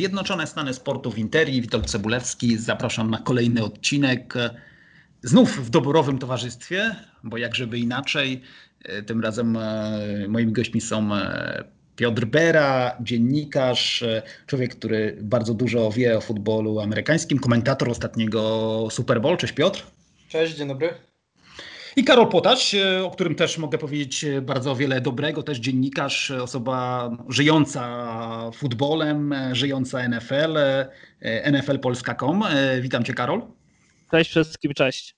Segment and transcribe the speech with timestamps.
[0.00, 2.58] Zjednoczone Stany Sportu w Interii, Witold Cebulewski.
[2.58, 4.34] Zapraszam na kolejny odcinek.
[5.22, 8.42] Znów w doborowym towarzystwie, bo jak żeby inaczej.
[9.06, 11.64] Tym razem e, moimi gośćmi są e,
[11.96, 19.20] Piotr Bera, dziennikarz, e, człowiek, który bardzo dużo wie o futbolu amerykańskim, komentator ostatniego Super
[19.20, 19.36] Bowl.
[19.36, 19.86] Cześć Piotr.
[20.28, 21.09] Cześć, dzień dobry.
[21.96, 26.30] I Karol Potacz, e, o którym też mogę powiedzieć e, bardzo wiele dobrego, też dziennikarz,
[26.30, 30.58] e, osoba żyjąca futbolem, żyjąca NFL,
[31.52, 32.44] nflpolska.com.
[32.80, 33.42] Witam Cię Karol.
[34.10, 35.16] Cześć wszystkim, cześć.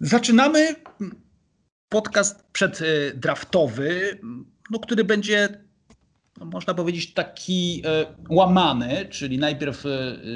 [0.00, 0.74] Zaczynamy
[1.88, 4.18] podcast przeddraftowy,
[4.70, 5.67] no, który będzie
[6.40, 9.88] no, można powiedzieć, taki e, łamany, czyli najpierw e,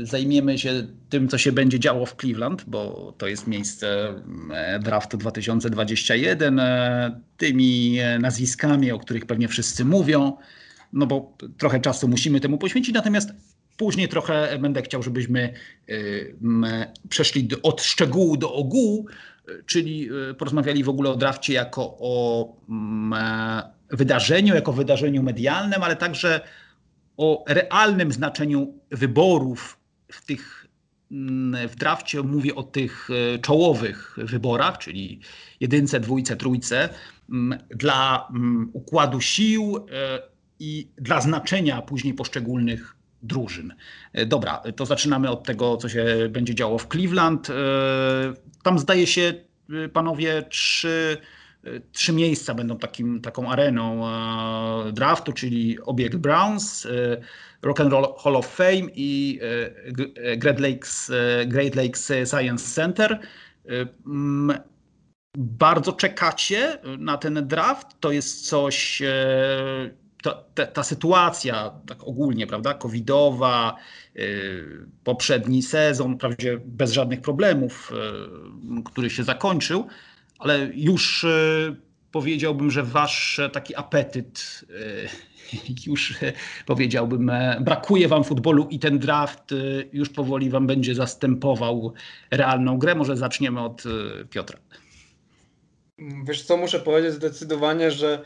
[0.03, 4.15] zajmiemy się tym, co się będzie działo w Cleveland, bo to jest miejsce
[4.53, 6.61] e, draftu 2021,
[7.37, 10.37] tymi nazwiskami, o których pewnie wszyscy mówią,
[10.93, 13.33] no bo trochę czasu musimy temu poświęcić, natomiast
[13.77, 15.53] później trochę będę chciał, żebyśmy
[17.09, 19.07] przeszli od szczegółu do ogółu,
[19.67, 22.47] czyli porozmawiali w ogóle o drafcie jako o
[23.93, 26.41] wydarzeniu, jako wydarzeniu medialnym, ale także
[27.17, 29.79] o realnym znaczeniu wyborów
[30.13, 30.67] w tych
[31.11, 35.21] mm, w drafcie mówię o tych e, czołowych wyborach, czyli
[35.61, 36.89] jedynce, dwójce, trójce,
[37.31, 40.23] mm, dla mm, układu sił e,
[40.59, 43.75] i dla znaczenia później poszczególnych drużyn.
[44.13, 47.49] E, dobra, to zaczynamy od tego, co się będzie działo w Cleveland.
[48.63, 49.35] Tam zdaje się,
[49.93, 51.19] panowie, trzy
[51.93, 56.89] trzy miejsca będą takim, taką areną e, draftu, czyli obiekt Browns, e,
[57.63, 59.41] Rock and Roll Hall of Fame i
[60.27, 61.13] e, Great Lakes,
[61.47, 63.21] Great Lakes Science Center.
[65.39, 67.87] Bardzo czekacie na ten draft.
[68.01, 69.03] To jest coś,
[70.23, 73.77] ta, ta, ta sytuacja tak ogólnie, prawda, covidowa,
[75.05, 77.93] poprzedni sezon, prawie bez żadnych problemów,
[78.85, 79.87] który się zakończył
[80.43, 81.75] ale już e,
[82.13, 86.33] powiedziałbym, że wasz taki apetyt e, już e,
[86.67, 87.31] powiedziałbym,
[87.61, 89.55] brakuje wam futbolu i ten draft
[89.93, 91.93] już powoli wam będzie zastępował
[92.31, 92.95] realną grę.
[92.95, 93.83] Może zaczniemy od
[94.31, 94.59] Piotra.
[96.25, 98.25] Wiesz co, muszę powiedzieć zdecydowanie, że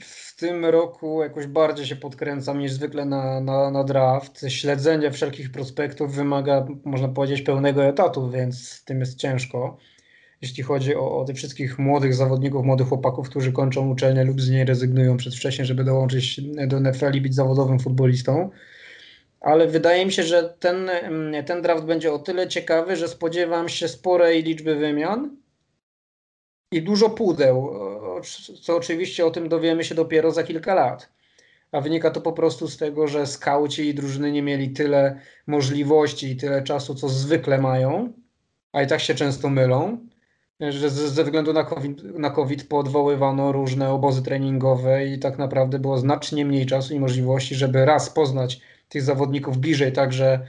[0.00, 4.44] w tym roku jakoś bardziej się podkręcam niż zwykle na, na, na draft.
[4.48, 9.78] Śledzenie wszelkich prospektów wymaga, można powiedzieć, pełnego etatu, więc tym jest ciężko
[10.42, 14.50] jeśli chodzi o, o tych wszystkich młodych zawodników, młodych chłopaków, którzy kończą uczelnię lub z
[14.50, 18.50] niej rezygnują przedwcześnie, żeby dołączyć do NFL i być zawodowym futbolistą.
[19.40, 20.90] Ale wydaje mi się, że ten,
[21.46, 25.36] ten draft będzie o tyle ciekawy, że spodziewam się sporej liczby wymian
[26.72, 27.70] i dużo pudeł,
[28.62, 31.12] co oczywiście o tym dowiemy się dopiero za kilka lat.
[31.72, 36.30] A wynika to po prostu z tego, że skauci i drużyny nie mieli tyle możliwości
[36.30, 38.12] i tyle czasu, co zwykle mają,
[38.72, 39.98] a i tak się często mylą
[40.60, 45.98] że ze względu na COVID, na COVID poodwoływano różne obozy treningowe i tak naprawdę było
[45.98, 50.46] znacznie mniej czasu i możliwości, żeby raz poznać tych zawodników bliżej, także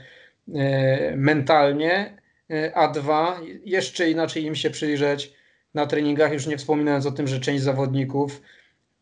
[0.54, 2.18] e, mentalnie,
[2.50, 5.34] e, a dwa, jeszcze inaczej im się przyjrzeć
[5.74, 8.42] na treningach, już nie wspominając o tym, że część zawodników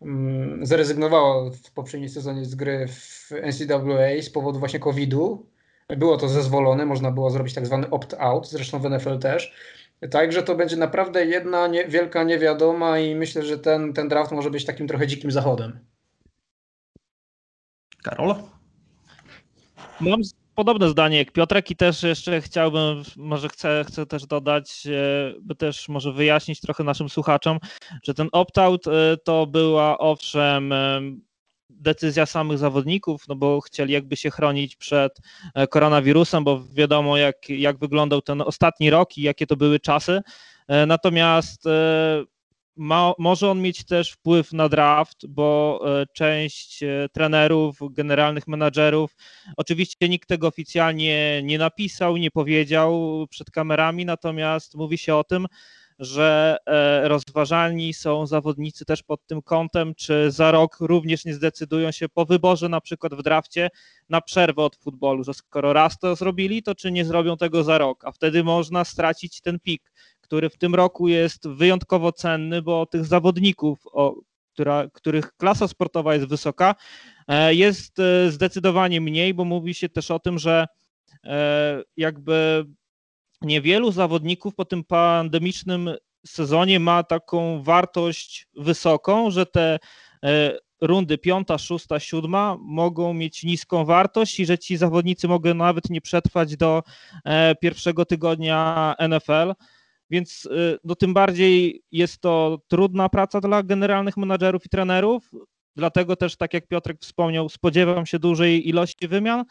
[0.02, 5.46] mm, zrezygnowała w poprzednim sezonie z gry w NCAA z powodu właśnie COVID-u.
[5.96, 9.54] Było to zezwolone, można było zrobić tak zwany opt-out, zresztą w NFL też
[10.10, 14.50] Także to będzie naprawdę jedna nie, wielka niewiadoma i myślę, że ten, ten draft może
[14.50, 15.78] być takim trochę dzikim zachodem.
[18.02, 18.34] Karol?
[20.00, 20.20] Mam
[20.54, 25.54] podobne zdanie jak Piotrek i też jeszcze chciałbym, może chcę, chcę też dodać, e, by
[25.54, 27.58] też może wyjaśnić trochę naszym słuchaczom,
[28.04, 31.00] że ten opt-out e, to była owszem e,
[31.80, 35.18] decyzja samych zawodników, no bo chcieli jakby się chronić przed
[35.54, 40.20] e, koronawirusem, bo wiadomo jak, jak wyglądał ten ostatni rok i jakie to były czasy.
[40.68, 42.24] E, natomiast e,
[42.76, 45.80] ma, może on mieć też wpływ na draft, bo
[46.12, 46.80] część
[47.12, 49.16] trenerów, generalnych menadżerów,
[49.56, 55.46] oczywiście nikt tego oficjalnie nie napisał, nie powiedział przed kamerami, natomiast mówi się o tym,
[56.02, 61.90] że e, rozważalni są zawodnicy też pod tym kątem, czy za rok również nie zdecydują
[61.90, 63.70] się po wyborze na przykład w drafcie
[64.08, 67.78] na przerwę od futbolu, że skoro raz to zrobili, to czy nie zrobią tego za
[67.78, 72.86] rok, a wtedy można stracić ten pik, który w tym roku jest wyjątkowo cenny, bo
[72.86, 74.14] tych zawodników, o,
[74.52, 76.74] która, których klasa sportowa jest wysoka,
[77.28, 80.66] e, jest e, zdecydowanie mniej, bo mówi się też o tym, że
[81.96, 82.64] jakby
[83.44, 85.90] niewielu zawodników po tym pandemicznym
[86.26, 89.78] sezonie ma taką wartość wysoką, że te
[90.24, 95.90] e, rundy piąta, szósta, siódma mogą mieć niską wartość i że ci zawodnicy mogą nawet
[95.90, 96.82] nie przetrwać do
[97.24, 99.52] e, pierwszego tygodnia NFL.
[100.10, 100.48] Więc
[100.84, 105.30] no, tym bardziej jest to trudna praca dla generalnych menadżerów i trenerów.
[105.76, 109.44] Dlatego też, tak jak Piotrek wspomniał, spodziewam się dużej ilości wymian.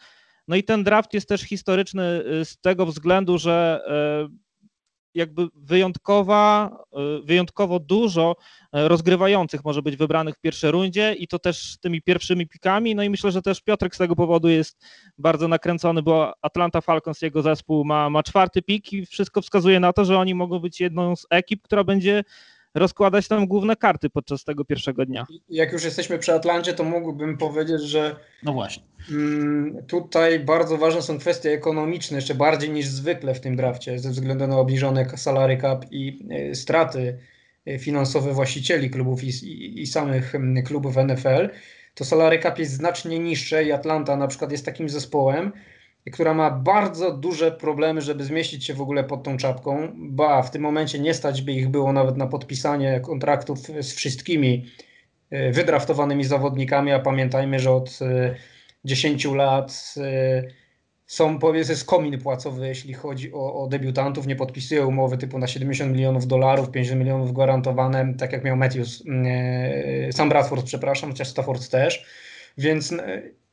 [0.48, 3.80] No i ten draft jest też historyczny z tego względu, że
[5.14, 6.70] jakby wyjątkowa,
[7.20, 8.36] y, wyjątkowo dużo
[8.72, 12.94] rozgrywających może być wybranych w pierwszej rundzie i to też tymi pierwszymi pikami.
[12.94, 14.84] No i myślę, że też Piotrek z tego powodu jest
[15.18, 19.92] bardzo nakręcony, bo Atlanta Falcons, jego zespół ma, ma czwarty pik i wszystko wskazuje na
[19.92, 22.24] to, że oni mogą być jedną z ekip, która będzie
[22.74, 25.26] rozkładać tam główne karty podczas tego pierwszego dnia.
[25.48, 28.82] Jak już jesteśmy przy Atlancie, to mógłbym powiedzieć, że no właśnie.
[29.10, 34.10] Mm, tutaj bardzo ważne są kwestie ekonomiczne, jeszcze bardziej niż zwykle w tym drafcie, ze
[34.10, 37.18] względu na obniżone salary cap i e, straty
[37.66, 40.32] e, finansowe właścicieli klubów i, i, i samych
[40.64, 41.48] klubów NFL.
[41.94, 45.52] To salary cap jest znacznie niższe i Atlanta na przykład jest takim zespołem,
[46.10, 50.50] która ma bardzo duże problemy, żeby zmieścić się w ogóle pod tą czapką, ba w
[50.50, 54.66] tym momencie nie stać by ich było nawet na podpisanie kontraktów z wszystkimi
[55.30, 57.98] e, wydraftowanymi zawodnikami, a pamiętajmy, że od
[58.84, 60.42] 10 e, lat e,
[61.06, 65.46] są powiedzmy jest komin płacowy, jeśli chodzi o, o debiutantów, nie podpisują umowy typu na
[65.46, 69.04] 70 milionów dolarów, 50 milionów gwarantowane, tak jak miał Matthews,
[70.10, 72.06] sam Bradford, przepraszam, chociaż Stafford też,
[72.58, 72.94] więc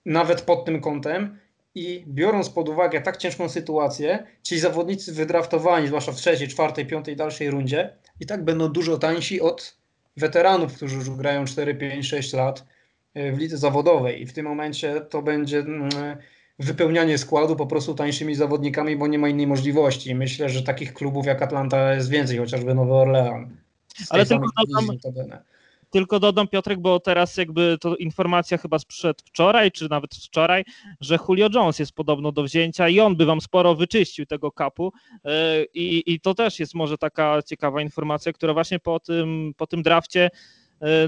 [0.06, 1.38] nawet pod tym kątem
[1.80, 7.16] i biorąc pod uwagę tak ciężką sytuację, ci zawodnicy wydraftowani, zwłaszcza w trzeciej, czwartej, piątej,
[7.16, 9.78] dalszej rundzie, i tak będą dużo tańsi od
[10.18, 12.66] weteranów, którzy już grają 4, 5, 6 lat
[13.14, 14.22] e, w lidze zawodowej.
[14.22, 15.90] I w tym momencie to będzie mm,
[16.60, 20.16] wypełnianie składu po prostu tańszymi zawodnikami, bo nie ma innej możliwości.
[20.16, 23.58] Myślę, że takich klubów jak Atlanta jest więcej, chociażby Nowy Orlean.
[24.10, 25.40] Ale tylko dodam,
[25.89, 30.63] tylko dodam Piotrek, bo teraz jakby to informacja chyba sprzed wczoraj, czy nawet wczoraj,
[31.01, 34.94] że Julio Jones jest podobno do wzięcia i on by wam sporo wyczyścił tego kapu.
[35.25, 39.68] E, i, i to też jest może taka ciekawa informacja, która właśnie po tym, po
[39.68, 40.30] tym drafcie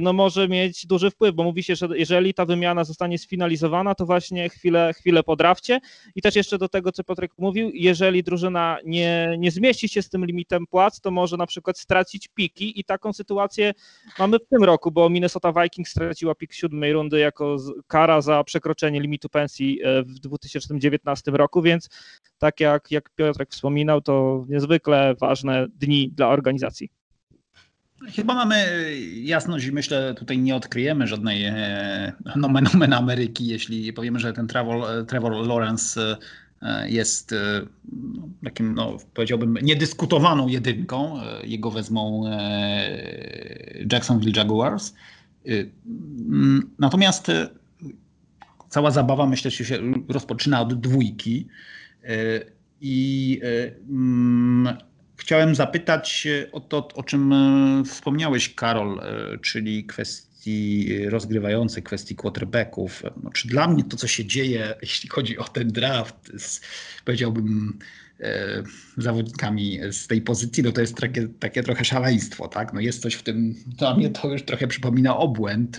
[0.01, 4.06] no może mieć duży wpływ, bo mówi się, że jeżeli ta wymiana zostanie sfinalizowana, to
[4.06, 5.79] właśnie chwilę, chwilę po drafcie
[6.15, 10.09] i też jeszcze do tego, co Piotrek mówił, jeżeli drużyna nie, nie zmieści się z
[10.09, 12.79] tym limitem płac, to może na przykład stracić piki.
[12.79, 13.73] I taką sytuację
[14.19, 17.57] mamy w tym roku, bo Minnesota Vikings straciła pik siódmej rundy jako
[17.88, 21.89] kara za przekroczenie limitu pensji e, w 2019 roku, więc
[22.38, 27.00] tak jak, jak Piotrek wspominał, to niezwykle ważne dni dla organizacji.
[28.09, 28.65] Chyba mamy
[29.15, 34.48] jasność i myślę, tutaj nie odkryjemy żadnej e, nomen omen Ameryki, jeśli powiemy, że ten
[34.48, 36.18] Trevor, Trevor Lawrence
[36.62, 37.62] e, jest e,
[37.92, 41.19] no, takim, no, powiedziałbym, niedyskutowaną jedynką.
[41.44, 42.24] Jego wezmą
[43.92, 44.94] Jacksonville Jaguars.
[46.80, 47.31] Natomiast
[48.69, 51.48] cała zabawa, myślę, się rozpoczyna od dwójki.
[52.81, 53.42] I
[55.21, 63.03] Chciałem zapytać o to, o czym e, wspomniałeś, Karol, e, czyli kwestii rozgrywających, kwestii quarterbacków.
[63.23, 66.62] No, czy dla mnie to, co się dzieje, jeśli chodzi o ten draft, z,
[67.05, 68.00] powiedziałbym, e,
[68.97, 72.73] zawodnikami z tej pozycji, no to jest takie, takie trochę szaleństwo, tak?
[72.73, 75.77] No jest coś w tym, dla mnie to już trochę przypomina obłęd.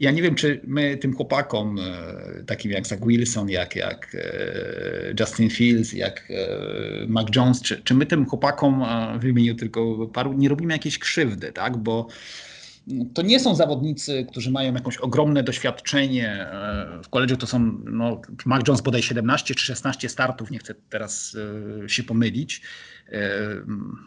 [0.00, 5.14] Ja nie wiem, czy my tym chłopakom, e, takim jak Zach Wilson, jak, jak e,
[5.20, 8.84] Justin Fields, jak e, Mac Jones, czy, czy my tym chłopakom,
[9.20, 11.76] wymienił tylko paru, nie robimy jakiejś krzywdy, tak?
[11.76, 12.08] Bo
[13.14, 16.46] to nie są zawodnicy, którzy mają jakieś ogromne doświadczenie.
[17.04, 21.36] W koledżu to są, no, Mac Jones bodaj 17 czy 16 startów, nie chcę teraz
[21.86, 22.62] się pomylić.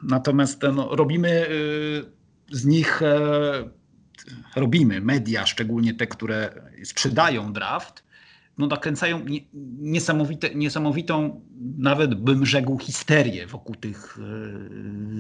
[0.04, 1.48] Natomiast no, robimy
[2.52, 3.02] z nich
[4.56, 6.50] robimy, media, szczególnie te, które
[6.84, 8.04] sprzedają draft,
[8.60, 9.26] no nakręcają
[9.80, 11.42] niesamowite, niesamowitą,
[11.78, 14.22] nawet bym rzekł, histerię wokół tych e,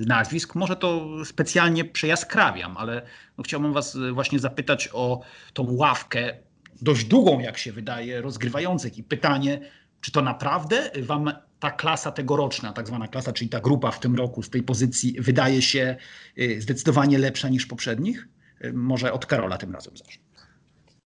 [0.05, 0.55] nazwisk.
[0.55, 3.01] Może to specjalnie przejaskrawiam, ale
[3.37, 5.21] no chciałbym Was właśnie zapytać o
[5.53, 6.33] tą ławkę,
[6.81, 9.59] dość długą, jak się wydaje, rozgrywających i pytanie,
[10.01, 14.15] czy to naprawdę Wam ta klasa tegoroczna, tak zwana klasa, czyli ta grupa w tym
[14.15, 15.95] roku z tej pozycji wydaje się
[16.37, 18.27] e, zdecydowanie lepsza niż poprzednich?
[18.73, 20.28] Może od Karola tym razem zacznę.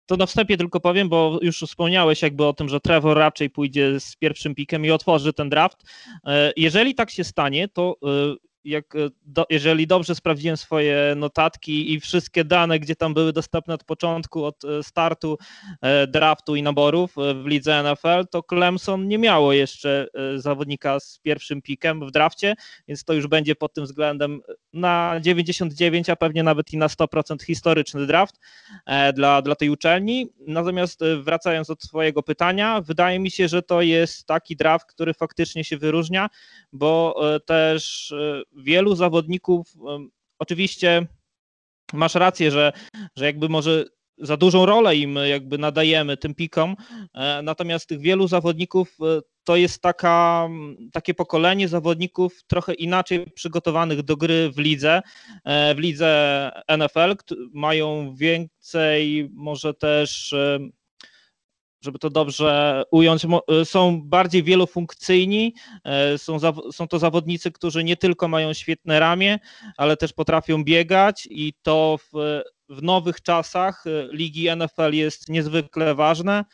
[0.09, 3.99] To na wstępie tylko powiem, bo już wspomniałeś jakby o tym, że Trevor raczej pójdzie
[3.99, 5.83] z pierwszym pikiem i otworzy ten draft.
[6.25, 8.35] E, jeżeli tak się stanie, to e,
[8.69, 8.93] jak,
[9.25, 14.45] do, jeżeli dobrze sprawdziłem swoje notatki i wszystkie dane, gdzie tam były dostępne od początku,
[14.45, 15.37] od e, startu
[16.07, 22.07] draftu i naborów w lidze NFL, to Clemson nie miało jeszcze zawodnika z pierwszym pikiem
[22.07, 22.55] w drafcie,
[22.87, 24.41] więc to już będzie pod tym względem
[24.73, 28.39] na 99, a pewnie nawet i na 100% historyczny draft
[28.85, 30.27] e, dla, dla tej uczelni.
[30.47, 35.13] Natomiast e, wracając do Twojego pytania, wydaje mi się, że to jest taki draft, który
[35.13, 36.29] faktycznie się wyróżnia,
[36.73, 38.13] bo e, też
[38.63, 39.73] wielu zawodników,
[40.39, 41.07] oczywiście
[41.93, 42.73] masz rację, że,
[43.15, 43.85] że jakby może
[44.17, 46.75] za dużą rolę im jakby nadajemy tym pikom,
[47.43, 48.97] natomiast tych wielu zawodników
[49.49, 50.49] to jest taka,
[50.93, 55.01] takie pokolenie zawodników trochę inaczej przygotowanych do gry w lidze,
[55.45, 57.15] e, w lidze NFL,
[57.53, 60.59] mają więcej może też e,
[61.81, 65.53] żeby to dobrze ująć, e, są bardziej wielofunkcyjni.
[66.17, 66.37] Są,
[66.71, 69.39] są to zawodnicy, którzy nie tylko mają świetne ramię,
[69.77, 76.45] ale też potrafią biegać i to w, w nowych czasach ligi NFL jest niezwykle ważne.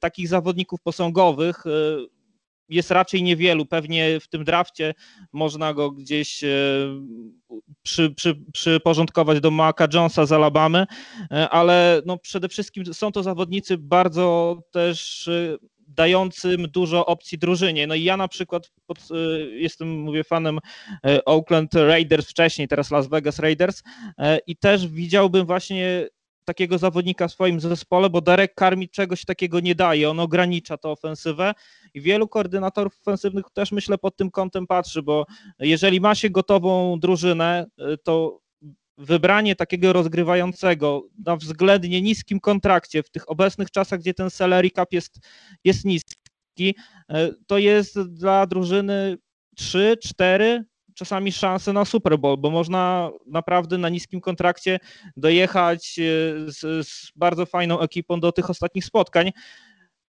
[0.00, 1.64] Takich zawodników posągowych
[2.68, 3.66] jest raczej niewielu.
[3.66, 4.94] Pewnie w tym drafcie
[5.32, 6.48] można go gdzieś e,
[7.82, 10.86] przy, przy, przyporządkować do Maka Jonesa z Alabamy,
[11.30, 15.56] e, ale no przede wszystkim są to zawodnicy bardzo też e,
[15.88, 17.86] dającym dużo opcji drużynie.
[17.86, 18.98] No i ja na przykład pod,
[19.50, 20.58] jestem, mówię, fanem
[21.24, 23.82] Oakland Raiders wcześniej, teraz Las Vegas Raiders
[24.46, 26.08] i też widziałbym właśnie
[26.46, 30.88] takiego zawodnika w swoim zespole, bo Derek Carr czegoś takiego nie daje, on ogranicza tę
[30.88, 31.54] ofensywę
[31.94, 35.26] i wielu koordynatorów ofensywnych też myślę pod tym kątem patrzy, bo
[35.58, 37.66] jeżeli ma się gotową drużynę,
[38.02, 38.40] to
[38.98, 44.92] wybranie takiego rozgrywającego na względnie niskim kontrakcie w tych obecnych czasach, gdzie ten salary cap
[44.92, 45.18] jest,
[45.64, 46.74] jest niski,
[47.46, 49.18] to jest dla drużyny
[49.56, 50.64] 3, 4,
[50.96, 54.78] czasami szanse na Super Bowl, bo można naprawdę na niskim kontrakcie
[55.16, 56.02] dojechać e,
[56.52, 59.32] z, z bardzo fajną ekipą do tych ostatnich spotkań.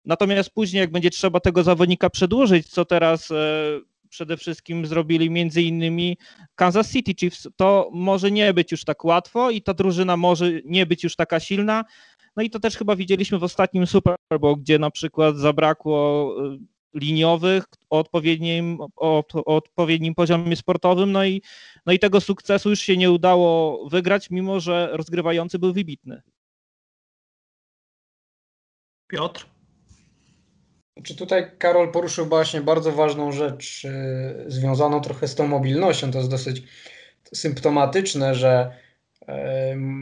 [0.05, 3.35] Natomiast później, jak będzie trzeba tego zawodnika przedłużyć, co teraz e,
[4.09, 6.19] przede wszystkim zrobili między innymi
[6.55, 10.87] Kansas City Chiefs, to może nie być już tak łatwo i ta drużyna może nie
[10.87, 11.85] być już taka silna.
[12.37, 16.59] No i to też chyba widzieliśmy w ostatnim Super Bowl, gdzie na przykład zabrakło e,
[16.97, 21.43] liniowych o odpowiednim, o, o odpowiednim poziomie sportowym, no i,
[21.87, 26.23] no i tego sukcesu już się nie udało wygrać, mimo że rozgrywający był wybitny.
[29.09, 29.47] Piotr?
[31.03, 36.11] Czy tutaj Karol poruszył właśnie bardzo ważną rzecz, yy, związaną trochę z tą mobilnością.
[36.11, 36.62] To jest dosyć
[37.35, 38.76] symptomatyczne, że
[39.29, 39.37] yy,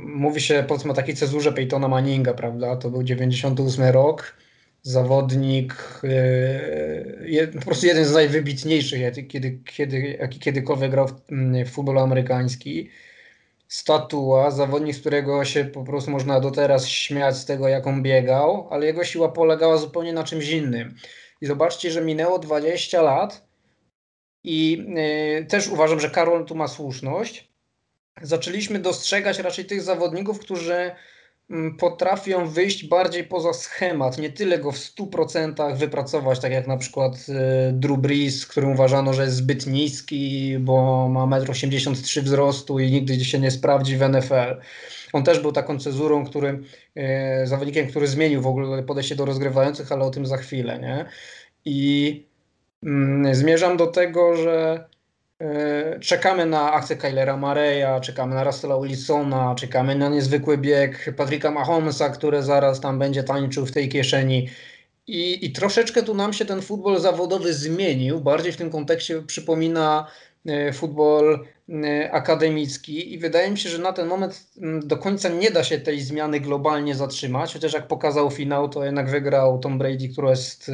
[0.05, 2.77] mówi się powiedzmy o takiej cezurze Peytona Manninga, prawda?
[2.77, 4.37] To był 98 rok
[4.85, 11.71] zawodnik, e, po prostu jeden z najwybitniejszych, kiedy, kiedy, jaki kiedykolwiek grał w, mm, w
[11.71, 12.91] futbolu amerykański.
[13.69, 18.03] Statua, zawodnik, z którego się po prostu można do teraz śmiać z tego, jak on
[18.03, 20.95] biegał, ale jego siła polegała zupełnie na czymś innym.
[21.41, 23.47] I zobaczcie, że minęło 20 lat
[24.45, 24.87] i
[25.43, 27.49] y, też uważam, że Karol tu ma słuszność.
[28.23, 30.91] Zaczęliśmy dostrzegać raczej tych zawodników, którzy
[31.79, 37.15] potrafią wyjść bardziej poza schemat, nie tyle go w 100% wypracować, tak jak na przykład
[37.29, 42.93] y, Drew Brees, którym uważano, że jest zbyt niski, bo ma 1,83 m wzrostu i
[42.93, 44.61] nigdy się nie sprawdzi w NFL.
[45.13, 46.61] On też był taką cezurą, który,
[47.43, 50.79] y, zawodnikiem, który zmienił w ogóle podejście do rozgrywających, ale o tym za chwilę.
[50.79, 51.05] Nie?
[51.65, 52.27] I
[52.83, 54.85] mm, zmierzam do tego, że
[56.01, 62.09] czekamy na akcję Kylera Mareya, czekamy na Russella Wilsona, czekamy na niezwykły bieg Patricka Mahomesa,
[62.09, 64.49] który zaraz tam będzie tańczył w tej kieszeni.
[65.07, 68.21] I, I troszeczkę tu nam się ten futbol zawodowy zmienił.
[68.21, 70.07] Bardziej w tym kontekście przypomina
[70.47, 74.47] e, futbol e, akademicki i wydaje mi się, że na ten moment
[74.83, 79.11] do końca nie da się tej zmiany globalnie zatrzymać, chociaż jak pokazał finał, to jednak
[79.11, 80.71] wygrał Tom Brady, który jest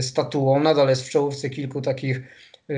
[0.00, 2.20] statuą, nadal jest w czołówce kilku takich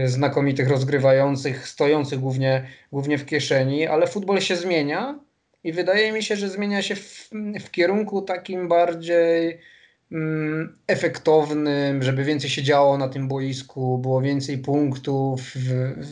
[0.04, 5.20] znakomitych rozgrywających, stojących głównie, głównie w kieszeni, ale futbol się zmienia
[5.64, 7.30] i wydaje mi się, że zmienia się w,
[7.60, 9.60] w kierunku takim bardziej
[10.12, 15.40] mm, efektownym, żeby więcej się działo na tym boisku, było więcej punktów,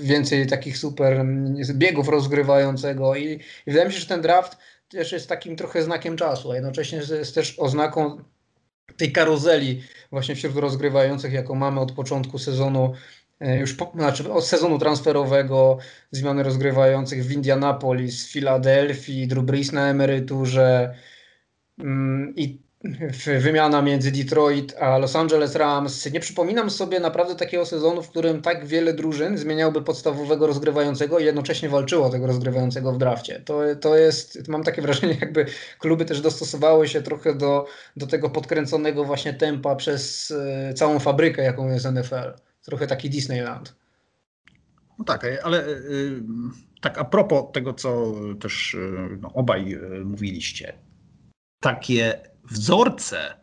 [0.02, 3.24] więcej takich super mm, biegów rozgrywającego i,
[3.66, 4.58] i wydaje mi się, że ten draft
[4.88, 8.24] też jest takim trochę znakiem czasu, a jednocześnie jest też oznaką
[8.96, 12.92] tej karuzeli właśnie wśród rozgrywających, jaką mamy od początku sezonu
[13.40, 15.78] już po, znaczy od sezonu transferowego,
[16.10, 20.94] zmiany rozgrywających w Indianapolis, w Filadelfii, Drew Brees na emeryturze
[21.78, 22.68] mm, i
[23.40, 26.12] wymiana między Detroit a Los Angeles Rams.
[26.12, 31.24] Nie przypominam sobie naprawdę takiego sezonu, w którym tak wiele drużyn zmieniałoby podstawowego rozgrywającego i
[31.24, 33.40] jednocześnie walczyło tego rozgrywającego w drafcie.
[33.44, 35.46] To, to jest, mam takie wrażenie, jakby
[35.78, 37.66] kluby też dostosowały się trochę do,
[37.96, 43.76] do tego podkręconego właśnie tempa przez e, całą fabrykę, jaką jest NFL trochę taki Disneyland.
[44.98, 45.66] No tak, ale
[46.80, 48.76] tak a propos tego, co też
[49.20, 50.78] no, obaj mówiliście,
[51.60, 52.20] takie
[52.50, 53.34] wzorce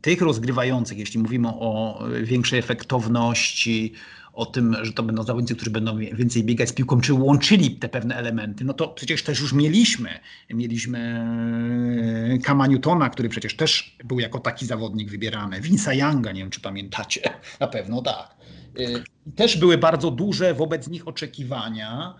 [0.00, 3.92] tych rozgrywających, jeśli mówimy o większej efektowności,
[4.34, 7.88] o tym, że to będą zawodnicy, którzy będą więcej biegać z piłką, czy łączyli te
[7.88, 10.10] pewne elementy, no to przecież też już mieliśmy.
[10.50, 11.26] Mieliśmy
[12.44, 15.60] Kama Newtona, który przecież też był jako taki zawodnik wybierany.
[15.60, 17.20] Vince'a Younga, nie wiem czy pamiętacie,
[17.60, 18.34] na pewno tak.
[19.36, 22.14] Też były bardzo duże wobec nich oczekiwania.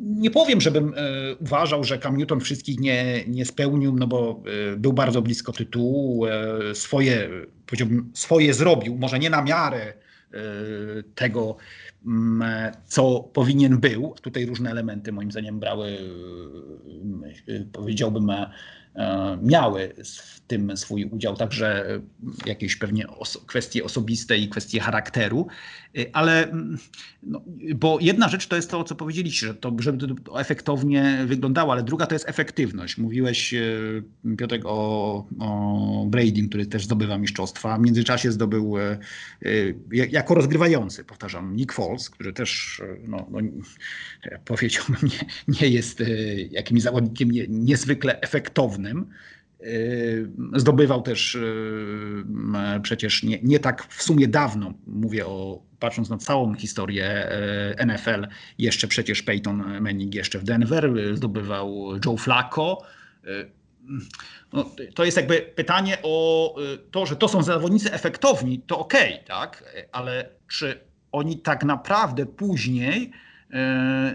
[0.00, 0.94] Nie powiem, żebym
[1.40, 4.42] uważał, że Cam Newton wszystkich nie, nie spełnił, no bo
[4.76, 6.26] był bardzo blisko tytułu,
[6.74, 7.28] swoje,
[7.66, 9.92] powiedziałbym, swoje zrobił, może nie na miarę
[11.14, 11.56] tego,
[12.86, 14.14] co powinien był.
[14.22, 15.98] Tutaj różne elementy moim zdaniem brały,
[17.72, 18.30] powiedziałbym,
[18.94, 22.00] E, miały w tym swój udział, także
[22.46, 25.46] jakieś pewnie oso kwestie osobiste i kwestie charakteru,
[25.98, 26.78] e, ale mm,
[27.22, 27.42] no,
[27.74, 31.82] bo jedna rzecz to jest to, co powiedzieliście, że to, żeby to efektownie wyglądało, ale
[31.82, 32.98] druga to jest efektywność.
[32.98, 33.60] Mówiłeś, e,
[34.36, 37.78] Piotrek, o, o Brady, który też zdobywa mistrzostwa.
[37.78, 38.74] W międzyczasie zdobył
[39.90, 43.40] jako rozgrywający, powtarzam, Nick Foles, który też no, no,
[44.44, 45.26] powiedziałbym nie,
[45.60, 46.02] nie jest
[46.50, 49.06] jakimś zawodnikiem nie, niezwykle efektownym,
[50.56, 51.38] zdobywał też
[52.82, 57.28] przecież nie, nie tak w sumie dawno, mówię o, patrząc na całą historię
[57.86, 58.26] NFL,
[58.58, 62.82] jeszcze przecież Peyton Manning jeszcze w Denver, zdobywał Joe Flacco.
[64.52, 66.54] No, to jest jakby pytanie o
[66.90, 68.94] to, że to są zawodnicy efektowni, to ok,
[69.26, 73.10] tak, ale czy oni tak naprawdę później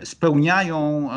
[0.03, 1.09] spełniają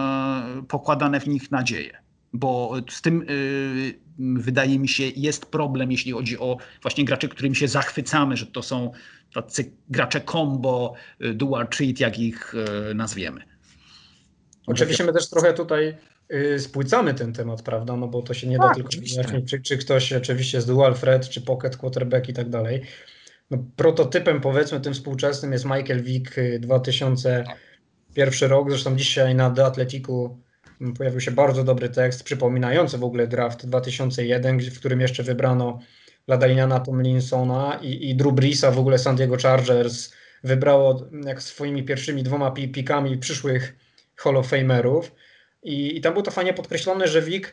[0.68, 1.98] pokładane w nich nadzieje?
[2.32, 7.54] bo z tym y, wydaje mi się jest problem, jeśli chodzi o właśnie graczy, którym
[7.54, 8.92] się zachwycamy, że to są
[9.34, 12.54] tacy gracze combo, y, dual treat, jak ich
[12.90, 13.40] y, nazwiemy.
[14.66, 15.96] Oczywiście my też trochę tutaj
[16.58, 19.78] spłycamy ten temat, prawda, no bo to się nie da tak, tylko wyjaśnić, czy, czy
[19.78, 22.82] ktoś oczywiście jest dual threat, czy pocket quarterback i tak dalej.
[23.50, 30.38] No, prototypem powiedzmy tym współczesnym jest Michael Vick 2001 rok, zresztą dzisiaj na The Atleticu
[30.98, 35.78] pojawił się bardzo dobry tekst przypominający w ogóle draft 2001, w którym jeszcze wybrano
[36.26, 40.12] Ladaniana Tomlinsona i, i Drew Breesa, w ogóle San Diego Chargers
[40.44, 43.76] wybrało jak swoimi pierwszymi dwoma pikami przyszłych
[44.16, 45.12] Hall of Famerów.
[45.62, 47.44] I, I tam było to fajnie podkreślone, że Vic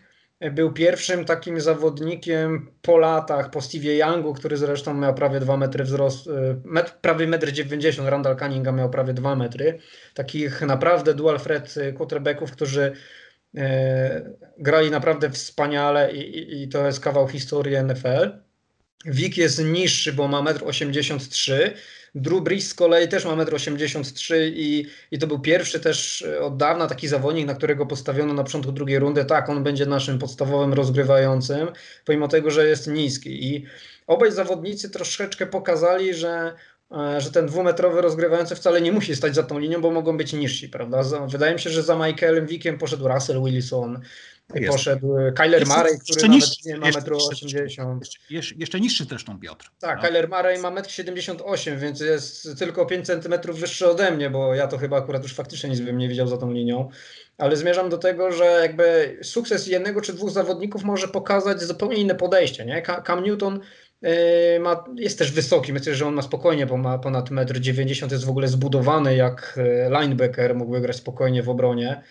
[0.51, 5.83] był pierwszym takim zawodnikiem po latach, po Stevie Youngu, który zresztą miał prawie 2 metry
[5.83, 6.31] wzrost, y,
[6.63, 9.79] met, prawie 1,90 m, Randall Cunningham miał prawie 2 metry.
[10.13, 12.93] Takich naprawdę dual threat y, quarterbacków, którzy
[13.57, 18.31] e, grali naprawdę wspaniale i, i, i, to jest kawał historii NFL.
[19.05, 21.71] Wik jest niższy, bo ma 1,83 m,
[22.15, 26.41] Drew Brees z kolei też ma 1,83 m i, i to był pierwszy też e,
[26.41, 29.25] od dawna taki zawodnik, na którego postawiono na początku drugiej rundy.
[29.25, 31.67] Tak, on będzie naszym podstawowym rozgrywającym,
[32.05, 33.53] pomimo tego, że jest niski.
[33.53, 33.65] I
[34.07, 36.53] obaj zawodnicy troszeczkę pokazali, że
[36.91, 40.33] e, że ten dwumetrowy rozgrywający wcale nie musi stać za tą linią, bo mogą być
[40.33, 41.03] niżsi, prawda?
[41.27, 43.99] Wydaje mi się, że za Michaelem Wickiem poszedł Russell Wilson,
[44.53, 44.71] jest.
[44.71, 47.99] Poszedł Kyler Murray, który nawet nie ma 1,80 m.
[48.29, 49.69] Jeszcze, jeszcze, niższy zresztą Piotr.
[49.79, 50.07] Tak, no.
[50.07, 54.67] Kyler Murray ma 1,78 m, więc jest tylko 5 cm wyższy ode mnie, bo ja
[54.67, 56.89] to chyba akurat już faktycznie nic bym nie widział za tą linią.
[57.37, 62.15] Ale zmierzam do tego, że jakby sukces jednego czy dwóch zawodników może pokazać zupełnie inne
[62.15, 62.65] podejście.
[62.65, 62.83] Nie?
[63.07, 63.59] Cam Newton
[64.01, 64.11] yy,
[64.59, 68.25] ma, jest też wysoki, myślę, że on ma spokojnie, bo ma ponad 1,90 m, jest
[68.25, 72.01] w ogóle zbudowany jak yy, linebacker, mógłby grać spokojnie w obronie.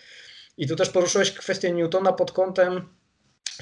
[0.57, 2.81] I tu też poruszyłeś kwestię Newtona pod kątem,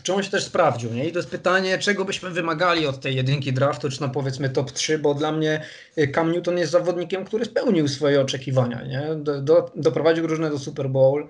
[0.04, 1.08] czy on się też sprawdził, nie?
[1.08, 4.72] I to jest pytanie, czego byśmy wymagali od tej jedynki draftu, czy na powiedzmy top
[4.72, 5.62] 3, bo dla mnie
[5.98, 9.16] y, Cam Newton jest zawodnikiem, który spełnił swoje oczekiwania, nie?
[9.16, 11.28] Do, do, doprowadził drużynę do Super Bowl,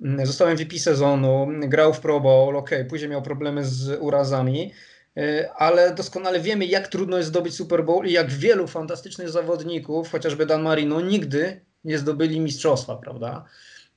[0.00, 4.72] mm, został MVP sezonu, grał w Pro Bowl, ok, później miał problemy z urazami,
[5.18, 10.10] y, ale doskonale wiemy, jak trudno jest zdobyć Super Bowl i jak wielu fantastycznych zawodników,
[10.10, 13.44] chociażby Dan Marino, nigdy nie zdobyli mistrzostwa, prawda?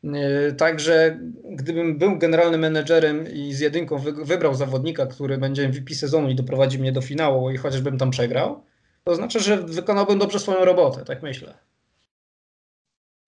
[0.04, 6.30] E, także gdybym był generalnym menedżerem i z jedynką wybrał zawodnika, który będzie MVP sezonu
[6.30, 8.64] i doprowadzi mnie do finału i chociażbym tam przegrał,
[9.04, 11.58] to znaczy, że wykonałbym dobrze swoją robotę, tak myślę.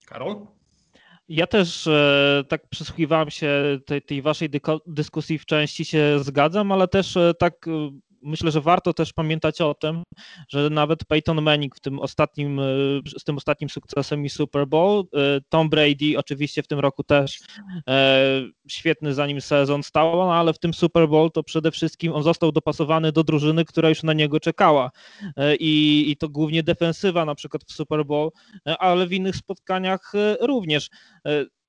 [0.06, 0.36] Karol?
[1.28, 4.50] Ja też e, tak przysłuchiwałem się tej, tej waszej
[4.88, 7.66] dyskusji w części się zgadzam, ale też e, tak
[8.26, 10.04] myślę, że warto też pamiętać o tym,
[10.50, 12.62] że nawet Peyton Manning w tym ostatnim,
[13.18, 15.04] z tym ostatnim sukcesem i Super Bowl,
[15.50, 17.40] Tom Brady oczywiście w tym roku też
[18.68, 22.24] świetny za nim sezon stał, no ale w tym Super Bowl to przede wszystkim on
[22.24, 24.92] został dopasowany do drużyny, która już na niego czekała.
[25.60, 28.30] I, i to głównie defensywa na przykład w Super Bowl,
[28.80, 30.90] ale w innych spotkaniach również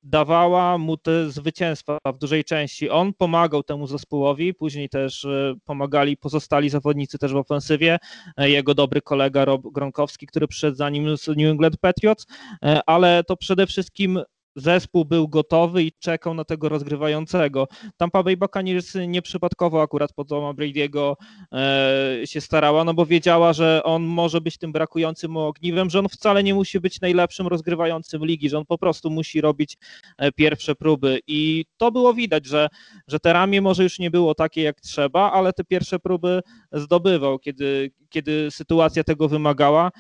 [0.07, 2.91] dawała mu te zwycięstwa w dużej części.
[2.91, 7.99] On pomagał temu zespołowi, później też e, pomagali pozostali zawodnicy też w ofensywie,
[8.37, 12.27] e, jego dobry kolega Rob Gronkowski, który przyszedł za nim z New England Patriots,
[12.63, 14.21] e, ale to przede wszystkim
[14.57, 17.69] zespół był gotowy i czekał na tego rozgrywającego.
[17.97, 21.15] Tampa Bay Buccaneers nieprzypadkowo akurat po Toma Brady'ego
[21.53, 26.09] e, się starała, no bo wiedziała, że on może być tym brakującym ogniwem, że on
[26.09, 29.77] wcale nie musi być najlepszym rozgrywającym ligi, że on po prostu musi robić
[30.19, 32.69] e, pierwsze próby i to było widać, że,
[33.09, 36.41] że te ramię może już nie było takie jak trzeba, ale te pierwsze próby
[36.73, 39.91] zdobywał, kiedy, kiedy sytuacja tego wymagała.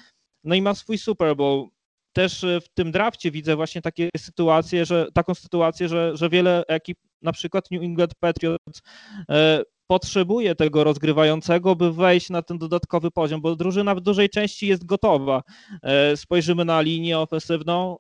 [0.44, 1.68] No i ma swój Super Bowl
[2.16, 6.64] też e, w tym drafcie widzę właśnie takie sytuacje, że taką sytuację, że, że wiele
[6.68, 8.82] ekip, na przykład New England Patriots,
[9.30, 14.66] e, potrzebuje tego rozgrywającego, by wejść na ten dodatkowy poziom, bo drużyna w dużej części
[14.66, 15.42] jest gotowa.
[15.82, 17.96] E, spojrzymy na linię ofensywną,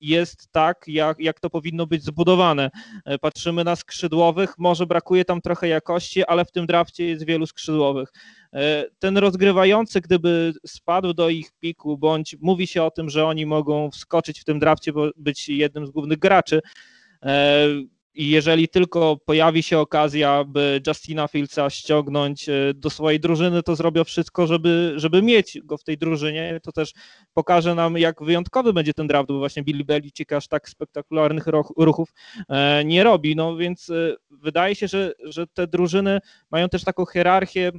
[0.00, 2.70] jest tak, jak, jak to powinno być zbudowane.
[3.20, 8.12] Patrzymy na skrzydłowych, może brakuje tam trochę jakości, ale w tym drafcie jest wielu skrzydłowych.
[8.56, 13.46] E, ten rozgrywający, gdyby spadł do ich piku, bądź mówi się o tym, że oni
[13.46, 16.60] mogą wskoczyć w tym drafcie, bo być jednym z głównych graczy,
[17.22, 17.66] e,
[18.14, 23.76] i jeżeli tylko pojawi się okazja, by Justina Fieldsa ściągnąć e, do swojej drużyny, to
[23.76, 26.60] zrobią wszystko, żeby, żeby mieć go w tej drużynie.
[26.62, 26.92] To też
[27.34, 31.44] pokaże nam, jak wyjątkowy będzie ten draft, bo właśnie Billy Belichick aż tak spektakularnych
[31.76, 32.08] ruchów
[32.84, 33.36] nie robi.
[33.36, 33.92] No więc
[34.30, 37.72] wydaje się, że, że te drużyny mają też taką hierarchię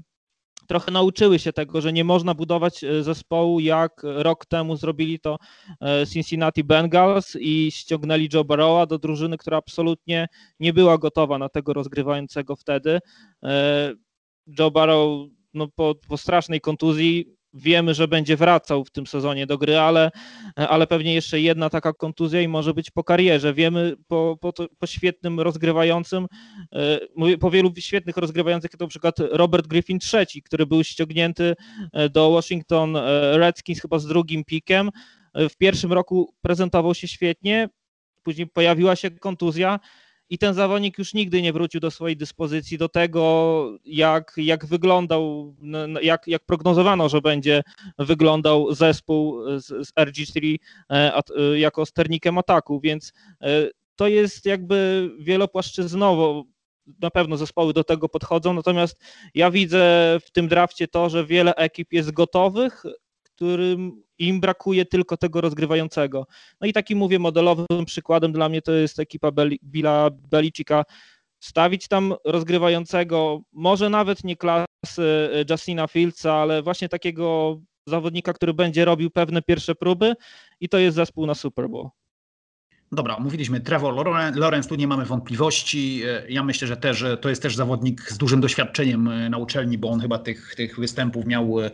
[0.67, 5.37] trochę nauczyły się tego, że nie można budować e, zespołu jak rok temu zrobili to
[5.81, 10.27] e, Cincinnati Bengals i ściągnęli Joe Burrowa do drużyny, która absolutnie
[10.59, 12.99] nie była gotowa na tego rozgrywającego wtedy.
[13.43, 13.93] E,
[14.59, 19.57] Joe Burrow no, po, po strasznej kontuzji wiemy, że będzie wracał w tym sezonie do
[19.57, 20.11] gry, ale,
[20.55, 23.53] ale pewnie jeszcze jedna taka kontuzja i może być po karierze.
[23.53, 26.27] Wiemy po, po, po świetnym rozgrywającym,
[26.73, 31.55] e, po wielu świetnych rozgrywających, jak na przykład Robert Griffin III, który był ściągnięty
[31.93, 34.89] e, do Washington e, Redskins chyba z drugim pikiem.
[35.35, 37.69] W pierwszym roku prezentował się świetnie,
[38.23, 39.79] później pojawiła się kontuzja
[40.29, 45.55] i ten zawodnik już nigdy nie wrócił do swojej dyspozycji, do tego, jak, jak wyglądał,
[46.01, 47.63] jak, jak prognozowano, że będzie
[47.99, 50.55] wyglądał zespół z, z RG3
[50.91, 56.43] e, e, jako sternikiem ataku, więc e, to jest jakby wielopłaszczyznowo
[57.01, 59.01] na pewno zespoły do tego podchodzą, natomiast
[59.35, 62.83] ja widzę w tym drafcie to, że wiele ekip jest gotowych,
[63.37, 66.27] którym im brakuje tylko tego rozgrywającego.
[66.61, 69.31] No i takim mówię modelowym przykładem dla mnie to jest ekipa
[69.63, 70.83] Billa Belicika.
[71.39, 78.53] Stawić tam rozgrywającego, może nawet nie klasy e, Justina Fieldsa, ale właśnie takiego zawodnika, który
[78.53, 80.15] będzie robił pewne pierwsze próby
[80.59, 81.89] i to jest zespół na Super Bowl.
[82.91, 83.95] Dobra, mówiliśmy Trevor
[84.35, 86.01] Lawrence, tu nie mamy wątpliwości.
[86.05, 89.77] E, ja myślę, że też to jest też zawodnik z dużym doświadczeniem e, na uczelni,
[89.77, 91.71] bo on chyba tych, tych występów miał e,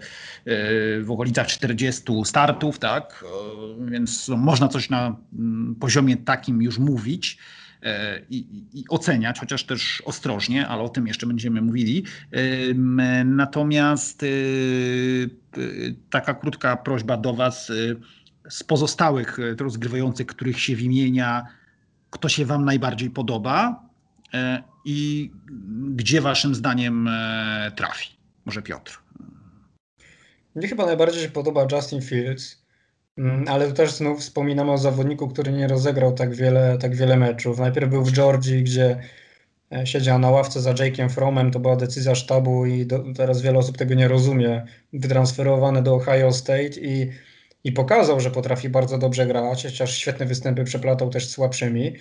[1.02, 3.26] w okolicach 40 startów, tak?
[3.80, 7.38] Więc można coś na mm, poziomie takim już mówić.
[8.30, 12.04] I, i, oceniać, chociaż też ostrożnie, ale o tym jeszcze będziemy mówili.
[13.26, 14.26] Natomiast
[16.10, 17.72] taka krótka prośba do Was
[18.50, 21.48] z pozostałych e, rozgrywających, których się wymienia,
[22.10, 23.84] kto się Wam najbardziej podoba
[24.34, 25.32] e, i
[25.96, 28.10] gdzie Waszym zdaniem e, trafi?
[28.46, 29.00] Może Piotr.
[30.56, 32.66] Mnie chyba najbardziej się podoba Justin Fields,
[33.18, 37.18] mm, ale tu też znów wspominam o zawodniku, który nie rozegrał tak wiele, tak wiele
[37.18, 37.60] meczów.
[37.60, 39.00] Najpierw był w Georgii, gdzie
[39.84, 43.78] siedział na ławce za Jake'em Fromem, to była decyzja sztabu i do, teraz wiele osób
[43.78, 44.66] tego nie rozumie.
[44.94, 47.12] Wytransferowany do Ohio State i
[47.64, 51.96] i pokazał, że potrafi bardzo dobrze grać, chociaż świetne występy przeplatał też słabszymi.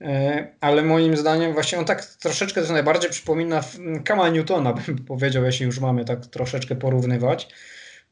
[0.00, 3.64] E, ale moim zdaniem właśnie on tak troszeczkę to najbardziej przypomina
[4.04, 7.48] Kama Newtona, bym powiedział, jeśli już mamy tak troszeczkę porównywać.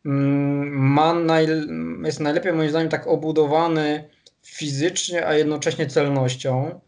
[0.07, 1.47] Mm, ma naj,
[2.05, 4.09] jest najlepiej moim zdaniem tak obudowany
[4.43, 6.81] fizycznie, a jednocześnie celnością.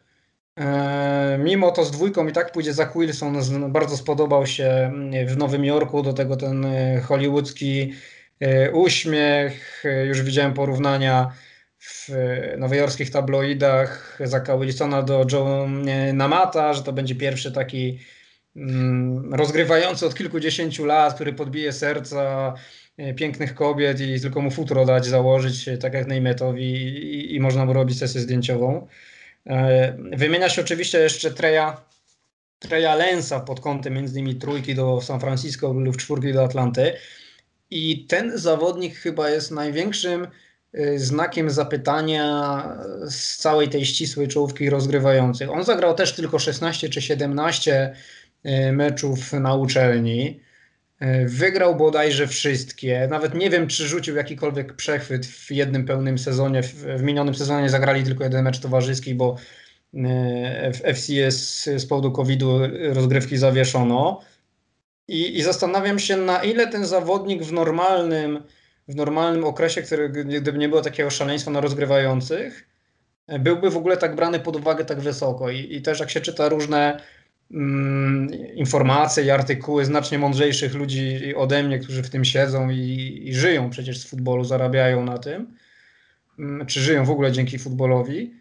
[0.60, 4.92] E, mimo to z dwójką i tak pójdzie za Wilson, bardzo spodobał się
[5.26, 7.92] w Nowym Jorku, do tego ten e, hollywoodzki
[8.72, 11.32] uśmiech, e, już widziałem porównania
[11.80, 12.08] w
[12.58, 15.68] nowojorskich tabloidach Zaka Wilsona do Joe
[16.12, 17.98] Namata, że to będzie pierwszy taki
[18.56, 22.54] mm, rozgrywający od kilkudziesięciu lat, który podbije serca
[22.96, 27.64] e, pięknych kobiet i tylko mu futro dać, założyć, tak jak Neymetowi i, i można
[27.64, 28.86] mu robić sesję zdjęciową.
[30.12, 31.84] Wymienia się oczywiście jeszcze Treja,
[32.58, 36.92] Treja Lensa pod kątem między innymi trójki do San Francisco lub czwórki do Atlanty.
[37.70, 40.26] I ten zawodnik chyba jest największym
[40.74, 42.62] y, znakiem zapytania
[43.10, 45.50] z całej tej ścisłej czołówki rozgrywających.
[45.50, 47.94] On zagrał też tylko 16 czy 17
[48.46, 50.40] y, meczów na uczelni.
[51.02, 53.08] Y, wygrał bodajże wszystkie.
[53.10, 56.62] Nawet nie wiem, czy rzucił jakikolwiek przechwyt w jednym pełnym sezonie.
[56.62, 59.36] W minionym sezonie zagrali tylko jeden mecz towarzyski, bo
[60.72, 62.58] w FCS z powodu COVID-u
[62.92, 64.20] rozgrywki zawieszono.
[65.08, 68.42] I, I zastanawiam się, na ile ten zawodnik w normalnym,
[68.88, 72.68] w normalnym okresie, który, gdyby nie było takiego szaleństwa na rozgrywających,
[73.40, 75.50] byłby w ogóle tak brany pod uwagę tak wysoko.
[75.50, 77.00] I, i też jak się czyta różne
[77.50, 83.34] mm, informacje i artykuły znacznie mądrzejszych ludzi ode mnie, którzy w tym siedzą i, i
[83.34, 85.54] żyją przecież z futbolu, zarabiają na tym,
[86.38, 88.34] mm, czy żyją w ogóle dzięki futbolowi,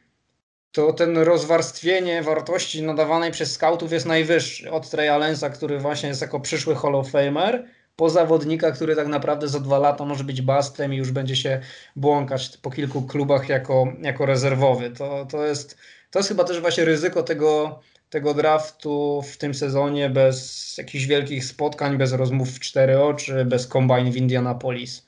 [0.77, 4.71] to ten rozwarstwienie wartości nadawanej przez scoutów jest najwyższy.
[4.71, 9.07] Od Treya Lensa, który właśnie jest jako przyszły Hall of Famer, po zawodnika, który tak
[9.07, 11.61] naprawdę za dwa lata może być bastem i już będzie się
[11.95, 14.89] błąkać po kilku klubach jako, jako rezerwowy.
[14.91, 15.77] To, to, jest,
[16.11, 21.45] to jest chyba też właśnie ryzyko tego, tego draftu w tym sezonie bez jakichś wielkich
[21.45, 25.06] spotkań, bez rozmów w cztery oczy, bez combine w Indianapolis.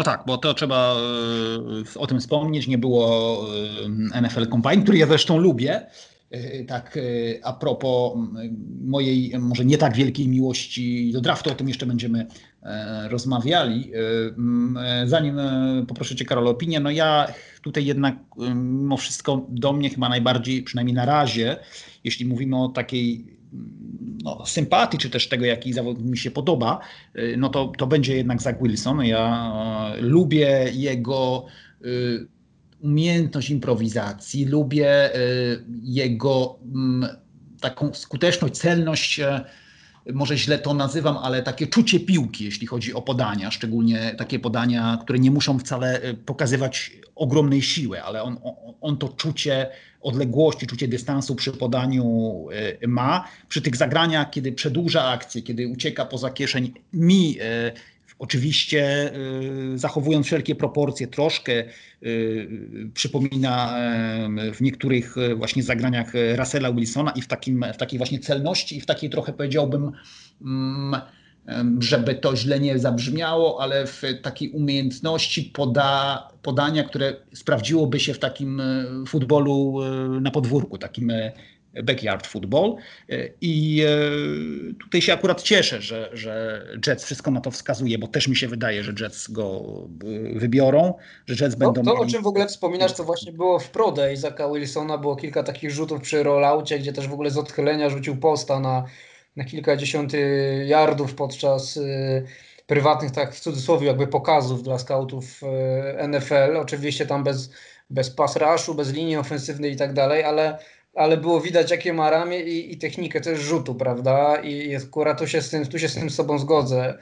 [0.00, 0.96] No tak, bo to trzeba
[1.96, 2.66] e, o tym wspomnieć.
[2.66, 3.46] Nie było
[4.12, 5.86] e, NFL Combine, który ja zresztą lubię.
[6.30, 6.98] E, tak,
[7.42, 8.12] a propos
[8.84, 12.26] mojej może nie tak wielkiej miłości do draftu, o tym jeszcze będziemy
[13.08, 13.92] rozmawiali.
[15.04, 15.36] Zanim
[15.88, 17.32] poproszę Cię, Karol, o opinię, no ja
[17.62, 18.16] tutaj jednak
[18.54, 21.56] mimo wszystko do mnie chyba najbardziej, przynajmniej na razie,
[22.04, 23.24] jeśli mówimy o takiej
[24.24, 26.80] no, sympatii, czy też tego, jaki zawodnik mi się podoba,
[27.18, 29.04] y, no to, to będzie jednak Zach Wilson.
[29.04, 31.46] Ja y, lubię jego
[31.84, 32.26] y,
[32.80, 35.10] umiejętność improwizacji, lubię
[35.82, 37.08] jego mm,
[37.60, 39.20] taką skuteczność, celność
[40.12, 44.98] może źle to nazywam, ale takie czucie piłki, jeśli chodzi o podania, szczególnie takie podania,
[45.02, 50.88] które nie muszą wcale pokazywać ogromnej siły, ale on, on, on to czucie odległości, czucie
[50.88, 52.04] dystansu przy podaniu
[52.82, 53.28] e, ma.
[53.48, 57.72] Przy tych zagraniach, kiedy przedłuża akcję, kiedy ucieka poza kieszeń, mi e,
[58.20, 61.64] oczywiście e, zachowując wszelkie proporcje, troszkę
[62.94, 63.76] przypomina
[64.54, 68.86] w niektórych właśnie zagraniach Russella Wilsona i w, takim, w takiej właśnie celności i w
[68.86, 69.92] takiej trochę powiedziałbym
[70.42, 71.00] mm,
[71.78, 78.18] żeby to źle nie zabrzmiało, ale w takiej umiejętności poda, podania, które sprawdziłoby się w
[78.18, 81.32] takim e, futbolu e, na podwórku, takim e,
[81.82, 82.76] backyard football.
[83.40, 83.84] I
[84.80, 88.48] tutaj się akurat cieszę, że, że Jets wszystko na to wskazuje, bo też mi się
[88.48, 89.62] wydaje, że Jets go
[90.34, 90.94] wybiorą,
[91.26, 91.90] że Jets no, będą.
[91.90, 92.08] To, mieli...
[92.08, 95.70] o czym w ogóle wspominasz, to właśnie było w Pro Zaka Wilsona, było kilka takich
[95.70, 98.84] rzutów przy rolloutie, gdzie też w ogóle z odchylenia rzucił posta na
[99.36, 100.12] na kilkadziesiąt
[100.66, 102.26] yardów podczas y,
[102.66, 105.42] prywatnych, tak w cudzysłowie, jakby pokazów dla scoutów
[106.02, 106.56] y, NFL.
[106.56, 107.50] Oczywiście tam bez,
[107.90, 110.58] bez pass rushu, bez linii ofensywnej i tak dalej, ale,
[110.94, 114.36] ale było widać, jakie ma ramię i, i technikę też rzutu, prawda?
[114.36, 116.98] I akurat tu się z tym, tu się z tym sobą zgodzę.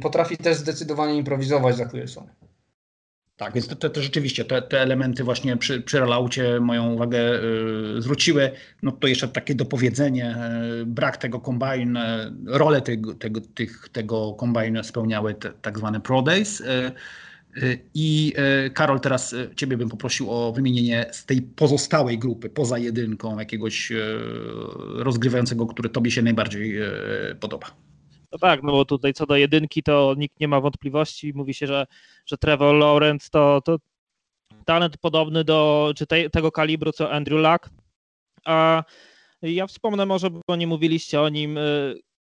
[0.00, 2.28] Potrafi też zdecydowanie improwizować za Wilson.
[3.38, 7.18] Tak, więc to, to rzeczywiście te, te, elementy właśnie przy, przy rolloutie moją uwagę
[7.98, 8.50] y, zwróciły.
[8.82, 10.36] No to jeszcze takie dopowiedzenie,
[10.82, 16.00] y, brak tego combine, y, rolę tego, tego, tych, tego combine spełniały te, tak zwane
[16.00, 16.60] pro days.
[16.60, 16.92] Y,
[17.94, 18.32] I
[18.66, 23.92] y, Karol, teraz Ciebie bym poprosił o wymienienie z tej pozostałej grupy, poza jedynką, jakiegoś
[24.94, 26.74] rozgrywającego, który Tobie się najbardziej
[27.40, 27.66] podoba.
[28.32, 31.32] No tak, no bo tutaj co do jedynki to nikt nie ma wątpliwości.
[31.34, 31.86] Mówi się, że,
[32.26, 33.78] że Trevor Lawrence to, to
[34.64, 37.70] talent podobny do, czy te, tego kalibru co Andrew Luck.
[38.44, 38.84] A
[39.42, 41.58] ja wspomnę może, bo nie mówiliście o nim,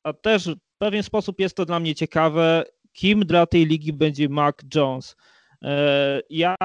[0.02, 4.29] a też w pewien sposób jest to dla mnie ciekawe, kim dla tej ligi będzie
[4.29, 5.16] Mac Jones.
[5.64, 5.66] Y,
[6.31, 6.57] ja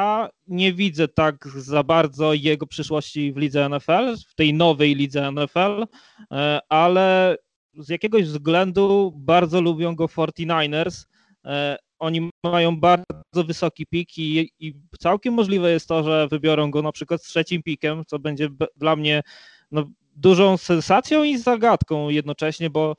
[0.47, 5.83] nie widzę tak za bardzo jego przyszłości w lidze NFL, w tej nowej lidze NFL,
[5.83, 6.25] y,
[6.69, 7.37] ale
[7.77, 11.05] z jakiegoś względu bardzo lubią go 49ers.
[11.45, 16.81] E, oni mają bardzo wysoki pik i, i, całkiem możliwe jest to, że wybiorą go
[16.81, 19.23] na przykład z trzecim pikiem, co będzie dla mnie
[19.71, 19.85] no,
[20.15, 22.95] dużą sensacją i zagadką jednocześnie, bo e,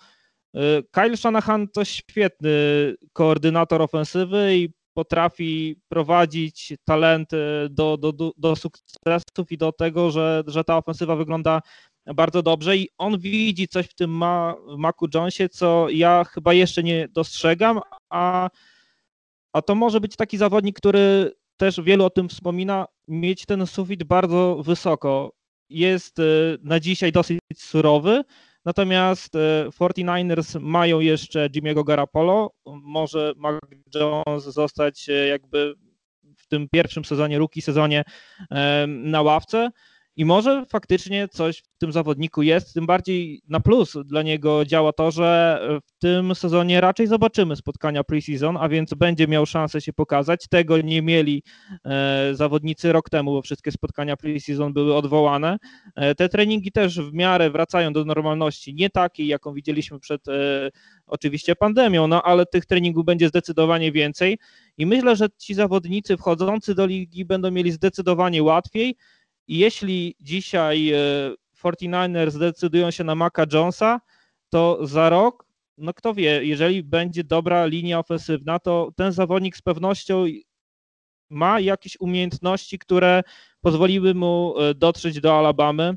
[0.91, 2.51] Kyle Shanahan to świetny
[3.13, 7.37] koordynator ofensywy i potrafi prowadzić talenty
[7.71, 11.63] do, do, do, do sukcesów i do tego, że, że ta ofensywa wygląda
[12.15, 16.53] bardzo dobrze i on widzi coś w tym ma, w Macu Jonesie, co ja chyba
[16.53, 18.51] jeszcze nie dostrzegam, a,
[19.53, 24.05] a to może być taki zawodnik, który też wielu o tym wspomina, mieć ten sufit
[24.05, 25.33] bardzo wysoko.
[25.69, 28.25] Jest y, na dzisiaj dosyć surowy,
[28.67, 29.35] natomiast
[29.81, 33.61] 49ers y, mają jeszcze Jimmy'ego Garapolo, może Mac
[33.95, 35.75] Jones zostać y, jakby
[36.37, 38.05] w tym pierwszym sezonie, rookie sezonie
[38.87, 39.71] na ławce
[40.17, 44.93] i może faktycznie coś w tym zawodniku jest, tym bardziej na plus dla niego działa
[44.93, 49.93] to, że w tym sezonie raczej zobaczymy spotkania preseason, a więc będzie miał szansę się
[49.93, 50.49] pokazać.
[50.51, 51.43] Tego nie mieli
[51.85, 55.57] e, zawodnicy rok temu, bo wszystkie spotkania preseason były odwołane.
[55.97, 60.71] E, te treningi też w miarę wracają do normalności, nie takiej, jaką widzieliśmy przed e,
[61.07, 64.39] oczywiście pandemią, no ale tych treningów będzie zdecydowanie więcej
[64.79, 68.97] i myślę, że ci zawodnicy wchodzący do ligi będą mieli zdecydowanie łatwiej,
[69.49, 70.93] i jeśli dzisiaj
[71.65, 74.01] 49ers e, zdecydują się na Maca Jonesa,
[74.49, 75.47] to za rok,
[75.79, 80.25] no kto wie, jeżeli będzie dobra linia ofensywna, to ten zawodnik z pewnością
[81.31, 83.23] ma jakieś umiejętności, które
[83.61, 85.97] pozwoliły mu e, dotrzeć do Alabamy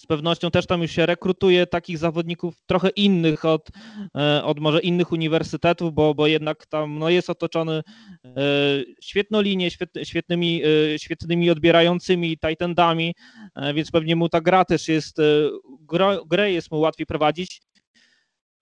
[0.00, 3.68] z pewnością też tam już się rekrutuje takich zawodników trochę innych od,
[4.16, 7.82] e, od może innych uniwersytetów, bo, bo jednak tam no, jest otoczony
[8.24, 8.32] e,
[9.02, 9.68] świetną linię,
[10.02, 10.62] świetnymi,
[10.94, 13.14] e, świetnymi odbierającymi Titanami,
[13.74, 15.16] więc pewnie mu ta gra też jest,
[16.26, 17.60] grę jest mu łatwiej prowadzić.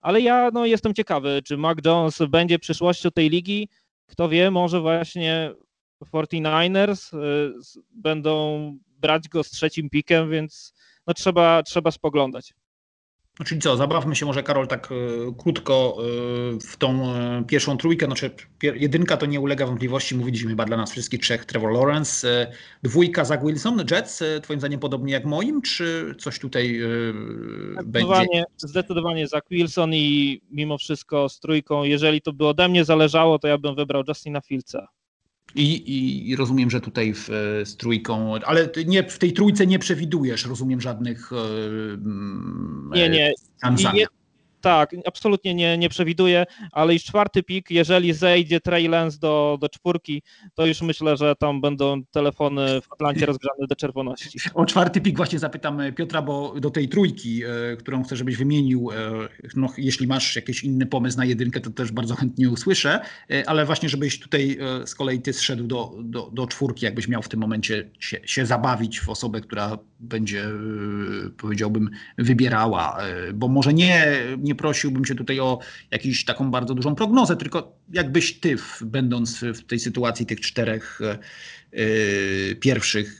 [0.01, 3.69] Ale ja no, jestem ciekawy, czy Mac Jones będzie przyszłością tej ligi.
[4.05, 5.51] Kto wie, może właśnie
[6.13, 7.17] 49ers
[7.91, 10.73] będą brać go z trzecim pikiem, więc
[11.09, 12.53] no trzeba, trzeba spoglądać.
[13.39, 14.95] No czyli co, zabawmy się może Karol tak y,
[15.37, 15.97] krótko
[16.55, 20.77] y, w tą y, pierwszą trójkę, znaczy jedynka to nie ulega wątpliwości, mówiliśmy chyba dla
[20.77, 22.51] nas wszystkich trzech, Trevor Lawrence,
[22.83, 26.79] dwójka Zach Wilson, Jets, twoim zdaniem podobnie jak moim, czy coś tutaj
[27.71, 28.43] zdecydowanie, będzie?
[28.57, 33.47] Zdecydowanie Zach Wilson i mimo wszystko z trójką, jeżeli to by ode mnie zależało, to
[33.47, 34.98] ja bym wybrał Justina Fields'a.
[35.55, 39.79] I, I, rozumiem, że tutaj w, e, z trójką, ale nie, w tej trójce nie
[39.79, 41.31] przewidujesz, rozumiem, żadnych.
[41.33, 43.33] E, nie, nie.
[43.93, 44.18] nie
[44.61, 50.23] tak, absolutnie nie, nie przewiduję, ale już czwarty pik, jeżeli zejdzie Trey do, do czwórki,
[50.55, 54.39] to już myślę, że tam będą telefony w Atlancie rozgrzane do czerwoności.
[54.53, 58.91] O czwarty pik właśnie zapytam Piotra, bo do tej trójki, e, którą chcę, żebyś wymienił,
[58.91, 58.95] e,
[59.55, 63.65] no, jeśli masz jakiś inny pomysł na jedynkę, to też bardzo chętnie usłyszę, e, ale
[63.65, 67.39] właśnie, żebyś tutaj z kolei ty zszedł do, do, do czwórki, jakbyś miał w tym
[67.39, 70.45] momencie się, się zabawić w osobę, która będzie,
[71.37, 72.97] powiedziałbym, wybierała,
[73.33, 75.59] bo może nie nie prosiłbym się tutaj o
[75.91, 80.99] jakąś taką bardzo dużą prognozę, tylko jakbyś ty, będąc w tej sytuacji tych czterech
[81.71, 83.19] yy, pierwszych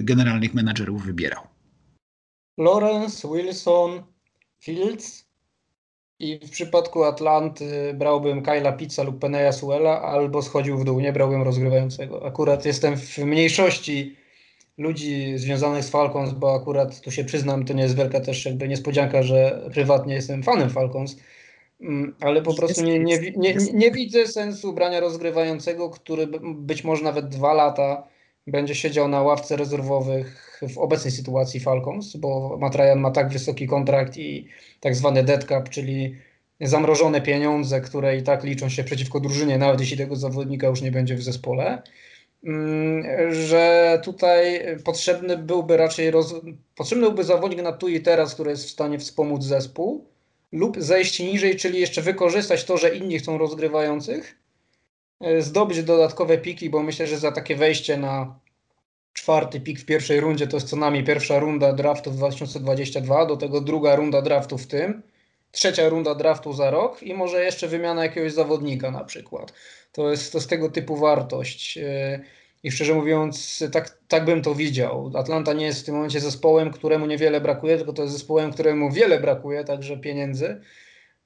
[0.00, 1.42] generalnych menadżerów wybierał?
[2.58, 4.02] Lawrence, Wilson,
[4.60, 5.30] Fields
[6.18, 11.12] i w przypadku Atlanty brałbym Kyla Pizza lub Peneja Suela albo schodził w dół, nie
[11.12, 12.26] brałbym rozgrywającego.
[12.26, 14.16] Akurat jestem w mniejszości
[14.80, 18.68] ludzi związanych z Falcons, bo akurat tu się przyznam, to nie jest wielka też jakby
[18.68, 21.16] niespodzianka, że prywatnie jestem fanem Falcons,
[21.80, 27.04] mm, ale po prostu nie, nie, nie, nie widzę sensu brania rozgrywającego, który być może
[27.04, 28.06] nawet dwa lata
[28.46, 33.66] będzie siedział na ławce rezerwowych w obecnej sytuacji Falcons, bo Matt Ryan ma tak wysoki
[33.66, 34.46] kontrakt i
[34.80, 36.16] tak zwany dead cap, czyli
[36.60, 40.92] zamrożone pieniądze, które i tak liczą się przeciwko drużynie, nawet jeśli tego zawodnika już nie
[40.92, 41.82] będzie w zespole.
[42.44, 46.34] Mm, że tutaj potrzebny byłby raczej roz...
[46.74, 50.10] potrzebny byłby zawodnik na tu i teraz, który jest w stanie wspomóc zespół
[50.52, 54.36] lub zejść niżej, czyli jeszcze wykorzystać to, że inni chcą rozgrywających,
[55.20, 58.38] e, zdobyć dodatkowe piki, bo myślę, że za takie wejście na
[59.12, 63.36] czwarty pik w pierwszej rundzie to jest co najmniej pierwsza runda draftu w 2022, do
[63.36, 65.02] tego druga runda draftu w tym,
[65.50, 69.52] trzecia runda draftu za rok i może jeszcze wymiana jakiegoś zawodnika na przykład.
[69.92, 71.78] To jest, to jest tego typu wartość.
[71.78, 72.20] E,
[72.62, 75.12] I szczerze mówiąc, tak, tak bym to widział.
[75.14, 78.90] Atlanta nie jest w tym momencie zespołem, któremu niewiele brakuje, tylko to jest zespołem, któremu
[78.90, 80.60] wiele brakuje, także pieniędzy.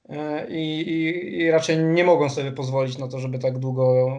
[0.09, 4.17] E, I, i, I raczej nie mogą sobie pozwolić na to, żeby tak długo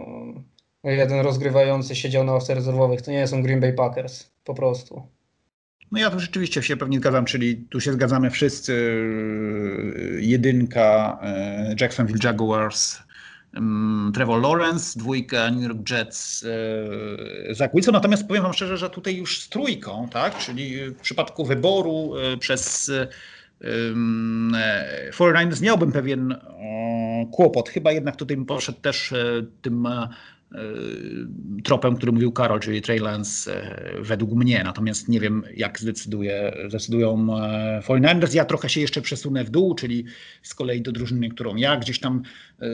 [0.84, 3.02] jeden rozgrywający siedział na ławce rezerwowych.
[3.02, 5.15] To nie są Green Bay Packers, po prostu.
[5.92, 9.02] No ja tu rzeczywiście się pewnie zgadzam, czyli tu się zgadzamy wszyscy.
[10.18, 12.98] Jedynka e, Jacksonville Jaguars,
[14.14, 16.44] Trevor Lawrence, dwójka New York Jets,
[17.48, 17.94] e, Zach Wilson.
[17.94, 20.38] Natomiast powiem wam szczerze, że tutaj już z trójką, tak?
[20.38, 22.90] czyli w przypadku wyboru e, przez
[23.60, 24.52] um,
[25.10, 26.34] 49ers miałbym pewien
[27.32, 27.68] kłopot.
[27.68, 29.14] Chyba jednak tutaj poszedł też
[29.62, 29.88] tym
[31.64, 33.66] tropem, który mówił Karol, czyli Trey Lance
[34.00, 34.62] według mnie.
[34.64, 37.26] Natomiast nie wiem, jak zdecyduje, zdecydują
[37.80, 38.34] 49ers.
[38.34, 40.04] Ja trochę się jeszcze przesunę w dół, czyli
[40.42, 42.22] z kolei do drużyny, którą ja gdzieś tam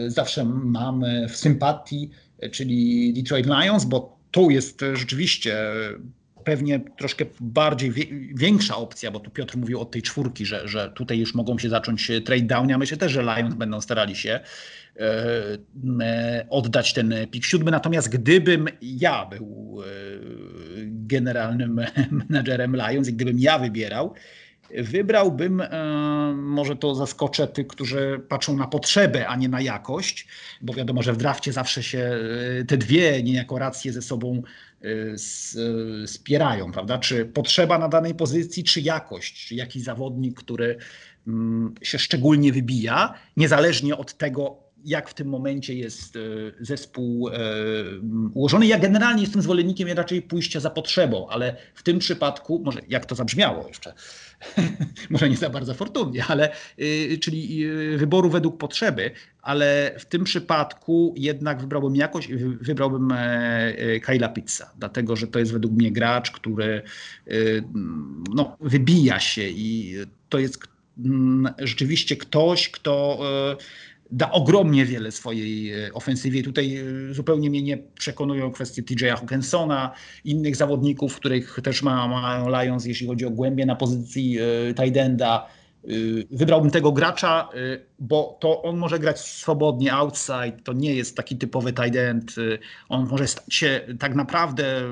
[0.07, 2.11] zawsze mam w sympatii,
[2.53, 5.57] czyli Detroit Lions, bo tu jest rzeczywiście
[6.45, 7.93] pewnie troszkę bardziej
[8.35, 11.69] większa opcja, bo tu Piotr mówił o tej czwórki, że, że tutaj już mogą się
[11.69, 12.69] zacząć trade down.
[12.69, 15.59] Ja myślę też, że Lions będą starali się e,
[16.01, 17.71] e, oddać ten pik siódmy.
[17.71, 19.87] Natomiast gdybym ja był e,
[20.87, 21.81] generalnym
[22.29, 24.15] menedżerem Lions i gdybym ja wybierał,
[24.79, 25.63] wybrałbym,
[26.35, 30.27] może to zaskoczę tych, którzy patrzą na potrzebę, a nie na jakość,
[30.61, 32.11] bo wiadomo, że w drafcie zawsze się
[32.69, 34.43] te dwie niejako racje ze sobą
[36.07, 36.99] spierają, prawda?
[36.99, 40.77] Czy potrzeba na danej pozycji, czy jakość, czy jakiś zawodnik, który
[41.27, 46.21] mm, się szczególnie wybija, niezależnie od tego, jak w tym momencie jest e,
[46.61, 47.33] zespół e,
[48.35, 48.67] ułożony.
[48.67, 53.15] Ja generalnie jestem zwolennikiem raczej pójścia za potrzebą, ale w tym przypadku, może jak to
[53.15, 53.95] zabrzmiało jeszcze,
[55.11, 57.67] może nie za bardzo fortunnie, ale y, czyli
[57.97, 59.11] wyboru według potrzeby,
[59.43, 62.29] ale w tym przypadku jednak wybrałbym jakoś,
[62.61, 63.19] wybrałbym e,
[63.79, 66.83] e, Kyla Pizza, dlatego że to jest według mnie gracz, który
[68.35, 69.97] no, wybija się i
[70.29, 70.59] to jest
[70.99, 73.19] mm, rzeczywiście ktoś, kto
[73.53, 73.57] e,
[74.13, 76.43] da ogromnie wiele swojej e, ofensywie.
[76.43, 79.93] Tutaj e, zupełnie mnie nie przekonują kwestie TJ'a Hawkinsona,
[80.25, 85.03] innych zawodników, których też ma, mają Lions, jeśli chodzi o głębie na pozycji e, tight.
[86.31, 87.49] Wybrałbym tego gracza,
[87.99, 92.35] bo to on może grać swobodnie outside, to nie jest taki typowy tight end.
[92.89, 94.83] On może stać się tak naprawdę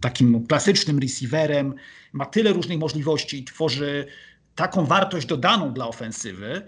[0.00, 1.74] takim klasycznym receiverem,
[2.12, 4.06] ma tyle różnych możliwości i tworzy
[4.54, 6.62] taką wartość dodaną dla ofensywy,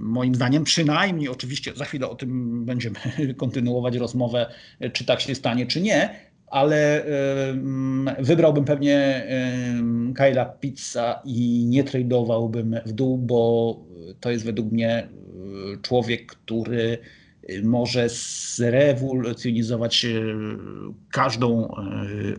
[0.00, 2.96] moim zdaniem przynajmniej, oczywiście za chwilę o tym będziemy
[3.36, 4.46] kontynuować rozmowę,
[4.92, 7.04] czy tak się stanie, czy nie, ale
[8.18, 9.26] wybrałbym pewnie
[10.14, 13.76] Kyla Pizza i nie tradowałbym w dół, bo
[14.20, 15.08] to jest według mnie e,
[15.82, 16.98] człowiek, który
[17.62, 20.10] może zrewolucjonizować e,
[21.12, 21.74] każdą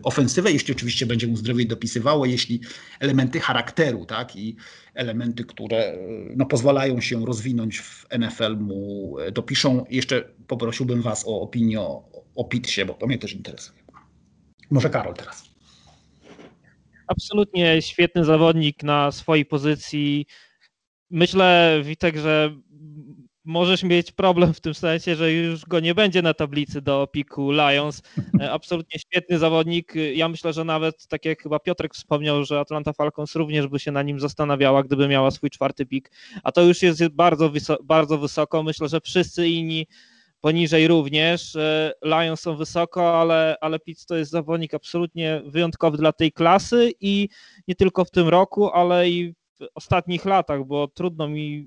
[0.02, 2.60] ofensywę, jeśli oczywiście będzie mu zdrowie dopisywało, jeśli
[3.00, 4.56] elementy charakteru tak, i
[4.94, 5.98] elementy, które
[6.36, 9.84] no, pozwalają się rozwinąć w NFL mu dopiszą.
[9.90, 13.80] Jeszcze poprosiłbym Was o opinię o, o Pitsie, bo to mnie też interesuje.
[14.70, 15.50] Może Karol teraz.
[17.06, 20.26] Absolutnie świetny zawodnik na swojej pozycji.
[21.10, 22.56] Myślę, Witek, że
[23.44, 27.50] możesz mieć problem w tym sensie, że już go nie będzie na tablicy do piku
[27.50, 28.02] Lions.
[28.40, 29.92] E, absolutnie świetny zawodnik.
[30.14, 33.92] Ja myślę, że nawet tak jak chyba Piotrek wspomniał, że Atlanta Falcons również by się
[33.92, 36.10] na nim zastanawiała, gdyby miała swój czwarty pik.
[36.42, 37.52] A to już jest bardzo,
[37.84, 38.62] bardzo wysoko.
[38.62, 39.86] Myślę, że wszyscy inni
[40.40, 41.56] poniżej również.
[41.56, 46.92] E, Lions są wysoko, ale, ale Pitts to jest zawodnik absolutnie wyjątkowy dla tej klasy
[47.00, 47.28] i
[47.68, 49.34] nie tylko w tym roku, ale i
[49.74, 51.66] ostatnich latach, bo trudno mi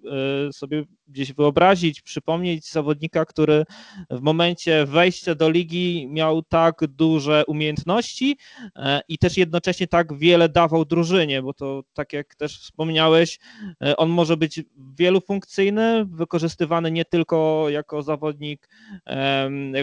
[0.49, 3.65] e, sobie gdzieś wyobrazić, przypomnieć zawodnika, który
[4.09, 8.37] w momencie wejścia do ligi miał tak duże umiejętności
[8.75, 13.39] e, i też jednocześnie tak wiele dawał drużynie, bo to tak jak też wspomniałeś,
[13.83, 14.61] e, on może być
[14.97, 18.69] wielofunkcyjny, wykorzystywany nie tylko jako zawodnik,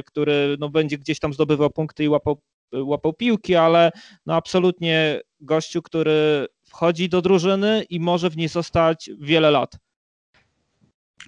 [0.07, 2.41] który no, będzie gdzieś tam zdobywał punkty i łapał
[2.73, 3.91] łapał piłki, ale
[4.27, 9.79] no absolutnie gościu, który wchodzi do drużyny i może w niej zostać wiele lat.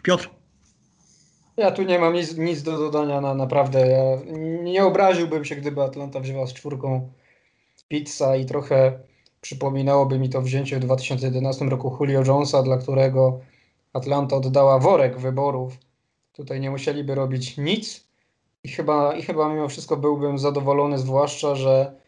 [0.03, 0.31] Piotr?
[1.57, 3.87] Ja tu nie mam nic, nic do dodania, na, naprawdę.
[3.87, 4.33] Ja
[4.63, 7.13] nie obraziłbym się, gdyby Atlanta wzięła z czwórką
[7.89, 8.99] pizza i trochę
[9.41, 13.41] przypominałoby mi to wzięcie w 2011 roku Julio Jonesa, dla którego
[13.93, 15.79] Atlanta oddała worek wyborów.
[16.33, 18.05] Tutaj nie musieliby robić nic
[18.65, 22.02] i chyba, i chyba mimo wszystko byłbym zadowolony, zwłaszcza, że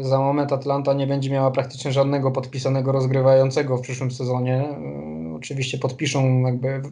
[0.00, 4.56] za moment Atlanta nie będzie miała praktycznie żadnego podpisanego rozgrywającego w przyszłym sezonie.
[4.56, 6.82] E, oczywiście podpiszą jakby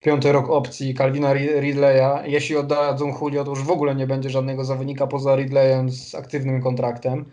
[0.00, 2.22] piąty rok opcji Calvina Ridleya.
[2.24, 6.62] Jeśli oddadzą Julio, to już w ogóle nie będzie żadnego zawodnika poza Ridleyem z aktywnym
[6.62, 7.24] kontraktem.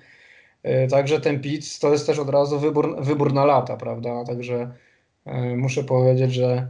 [0.64, 4.24] E, także ten Pitts to jest też od razu wybór, wybór na lata, prawda?
[4.24, 4.72] Także
[5.58, 6.68] muszę powiedzieć, że,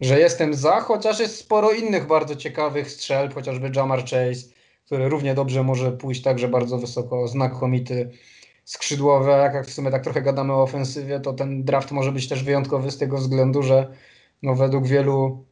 [0.00, 4.59] że jestem za, chociaż jest sporo innych bardzo ciekawych strzelb, chociażby Jamar Chase,
[4.90, 8.10] który równie dobrze może pójść także bardzo wysoko, znakomity
[8.64, 12.44] skrzydłowy, jak w sumie tak trochę gadamy o ofensywie, to ten draft może być też
[12.44, 13.92] wyjątkowy z tego względu, że
[14.42, 15.44] no według wielu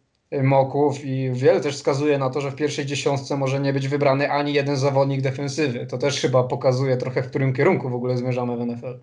[0.43, 4.31] moków i wiele też wskazuje na to, że w pierwszej dziesiątce może nie być wybrany
[4.31, 5.87] ani jeden zawodnik defensywy.
[5.87, 8.99] To też chyba pokazuje trochę, w którym kierunku w ogóle zmierzamy w NFL.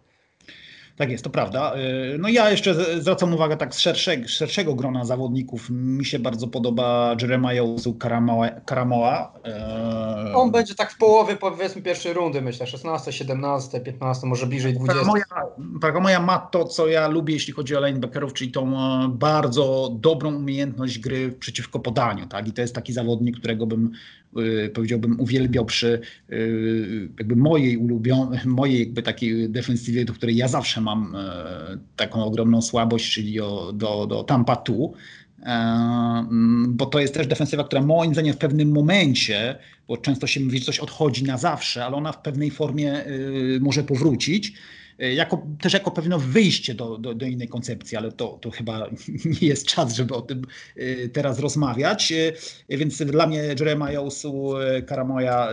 [0.96, 1.74] Tak jest, to prawda.
[2.14, 5.70] Y, no ja jeszcze zwracam uwagę tak z szerszego, szerszego grona zawodników.
[5.70, 7.66] Mi się bardzo podoba Jeremiah
[8.66, 9.34] Karamoa.
[10.32, 14.74] Y, On będzie tak w połowie powiedzmy pierwszej rundy, myślę, 16, 17, 15, może bliżej
[14.74, 15.06] 20.
[15.82, 20.36] Karamoa ma to, co ja lubię, jeśli chodzi o linebackerów, czyli tą e, bardzo dobrą
[20.36, 22.28] umiejętność gry przeciwko podaniu.
[22.28, 22.48] Tak?
[22.48, 23.92] I to jest taki zawodnik, którego bym
[24.74, 30.82] powiedziałbym, uwielbiał przy y, jakby mojej ulubionej, mojej jakby takiej defensywie, do której ja zawsze
[30.82, 35.52] mam e, taką ogromną słabość, czyli o, do, do Tampa 2 e,
[36.32, 39.56] mm, bo to jest też defensywa, która moim zdaniem w pewnym momencie,
[39.88, 43.60] bo często się mówi, że coś odchodzi na zawsze, ale ona w pewnej formie y,
[43.62, 44.54] może powrócić.
[45.00, 48.90] E, jako, też jako pewne wyjście do, do, do, innej koncepcji, ale to, to chyba
[49.42, 50.42] nie jest czas, żeby o tym
[50.76, 52.12] e, teraz rozmawiać.
[52.70, 54.54] E, więc dla mnie Jeremiah Owusu,
[54.88, 55.50] Karamoja,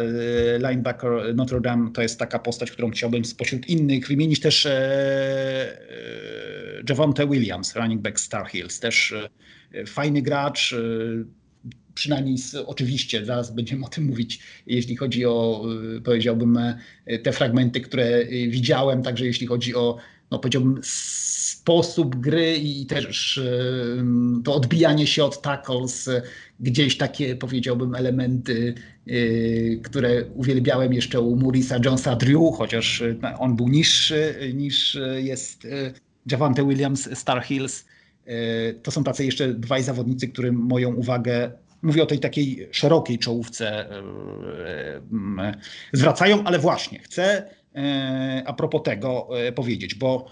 [0.69, 4.69] linebacker Notre Dame to jest taka postać, którą chciałbym spośród innych wymienić też
[6.89, 9.15] Javonte Williams, running back Star Hills, też
[9.87, 10.75] fajny gracz,
[11.95, 15.65] przynajmniej z, oczywiście, zaraz będziemy o tym mówić, jeśli chodzi o,
[15.97, 19.97] y, powiedziałbym, e, te fragmenty, które y, widziałem, także jeśli chodzi o,
[20.31, 24.05] no powiedziałbym, sposób gry i też y,
[24.45, 26.11] to odbijanie się od tackles,
[26.61, 28.75] gdzieś takie, powiedziałbym, elementy,
[29.83, 33.03] które uwielbiałem jeszcze u Maurisa Jonesa Drew, chociaż
[33.39, 35.67] on był niższy niż jest
[36.27, 37.85] Javante Williams, Star Hills.
[38.83, 41.53] To są tacy jeszcze dwaj zawodnicy, którym moją uwagę
[41.83, 44.03] Mówię o tej takiej szerokiej czołówce e,
[45.43, 45.55] e,
[45.93, 50.27] zwracają, ale właśnie chcę e, a propos tego powiedzieć, bo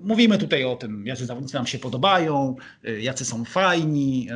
[0.00, 2.56] mówimy tutaj o tym, jacy zawodnicy nam się podobają,
[3.00, 4.28] jacy są fajni,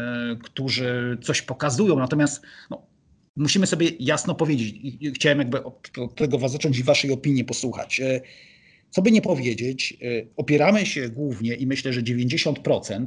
[0.43, 2.83] którzy coś pokazują, natomiast no,
[3.37, 4.75] musimy sobie jasno powiedzieć
[5.15, 8.01] chciałem jakby od tego was zacząć i waszej opinii posłuchać.
[8.91, 9.99] Co by nie powiedzieć,
[10.37, 13.07] opieramy się głównie i myślę, że 90%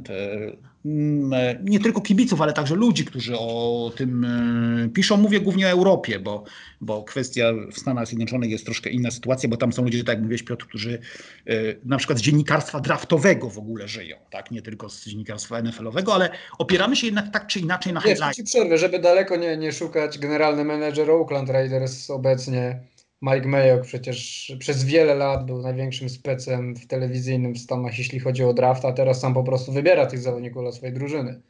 [0.84, 5.16] Mm, e, nie tylko kibiców, ale także ludzi, którzy o tym e, piszą.
[5.16, 6.44] Mówię głównie o Europie, bo,
[6.80, 10.22] bo kwestia w Stanach Zjednoczonych jest troszkę inna sytuacja, bo tam są ludzie, tak jak
[10.22, 10.98] mówiłeś Piotr, którzy
[11.46, 11.54] e,
[11.84, 14.50] na przykład z dziennikarstwa draftowego w ogóle żyją, tak?
[14.50, 18.36] nie tylko z dziennikarstwa NFL-owego, ale opieramy się jednak tak czy inaczej na highlight.
[18.36, 20.18] ci przerwę, żeby daleko nie, nie szukać.
[20.18, 22.80] Generalny menedżer Oakland Raiders obecnie
[23.22, 28.44] Mike Mayock przecież przez wiele lat był największym specem w telewizyjnym w Stanach, jeśli chodzi
[28.44, 31.40] o draft, a teraz sam po prostu wybiera tych zawodników dla swojej drużyny.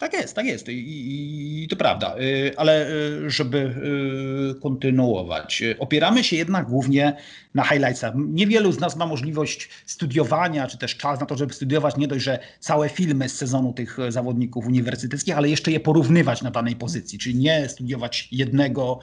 [0.00, 0.68] Tak jest, tak jest.
[0.68, 3.58] I, i to prawda, y, ale y, żeby
[4.56, 7.16] y, kontynuować, opieramy się jednak głównie
[7.54, 8.14] na highlightsach.
[8.16, 11.96] Niewielu z nas ma możliwość studiowania, czy też czas na to, żeby studiować.
[11.96, 16.50] Nie dość, że całe filmy z sezonu tych zawodników uniwersyteckich, ale jeszcze je porównywać na
[16.50, 18.98] danej pozycji, czyli nie studiować jednego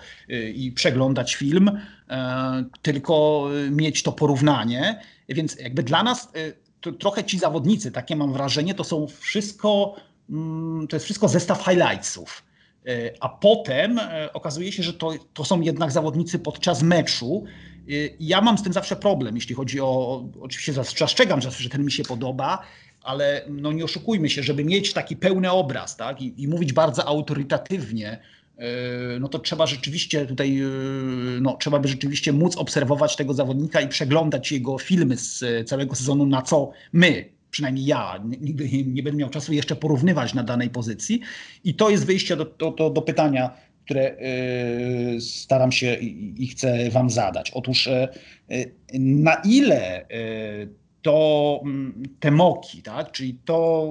[0.53, 1.71] i przeglądać film,
[2.81, 4.99] tylko mieć to porównanie.
[5.29, 6.31] Więc jakby dla nas
[6.99, 9.95] trochę ci zawodnicy, takie mam wrażenie, to są wszystko
[10.89, 12.43] to jest wszystko zestaw highlightsów.
[12.87, 17.43] E, a potem e, okazuje się, że to, to są jednak zawodnicy podczas meczu.
[17.89, 20.23] E, ja mam z tym zawsze problem, jeśli chodzi o.
[20.41, 22.63] Oczywiście zastrzegam, że, ten mi się podoba,
[23.01, 27.05] ale no nie oszukujmy się, żeby mieć taki pełny obraz tak, i, i mówić bardzo
[27.05, 28.19] autorytatywnie,
[29.19, 30.61] no to trzeba rzeczywiście tutaj,
[31.41, 36.25] no, trzeba by rzeczywiście móc obserwować tego zawodnika i przeglądać jego filmy z całego sezonu,
[36.25, 41.21] na co my, przynajmniej ja nigdy nie będę miał czasu jeszcze porównywać na danej pozycji.
[41.63, 43.51] I to jest wyjście do, do, do pytania,
[43.85, 44.17] które
[45.15, 47.51] y, staram się i, i, chcę Wam zadać.
[47.51, 48.07] Otóż y,
[48.99, 50.69] na ile y,
[51.01, 53.89] to mm, te moki, tak, czyli to,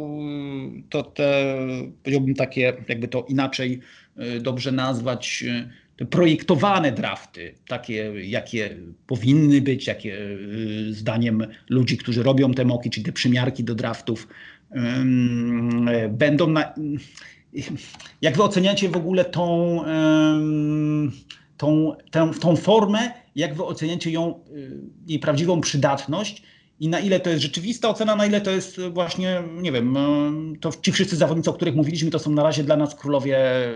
[0.90, 1.57] to te,
[2.02, 3.80] powiedziałbym takie, jakby to inaczej
[4.40, 5.44] dobrze nazwać,
[6.11, 8.76] projektowane drafty, takie jakie
[9.07, 14.28] powinny być, jakie y, zdaniem ludzi, którzy robią te moki, czy te przymiarki do draftów,
[16.09, 16.74] będą na,
[18.22, 19.80] jak wy oceniacie w ogóle tą,
[21.57, 26.42] tą, tą, tą formę, jak wy oceniacie ją, y, jej prawdziwą przydatność
[26.80, 30.56] i na ile to jest rzeczywista ocena, na ile to jest właśnie, nie wiem, e,
[30.60, 33.72] to ci wszyscy zawodnicy, o których mówiliśmy, to są na razie dla nas królowie e,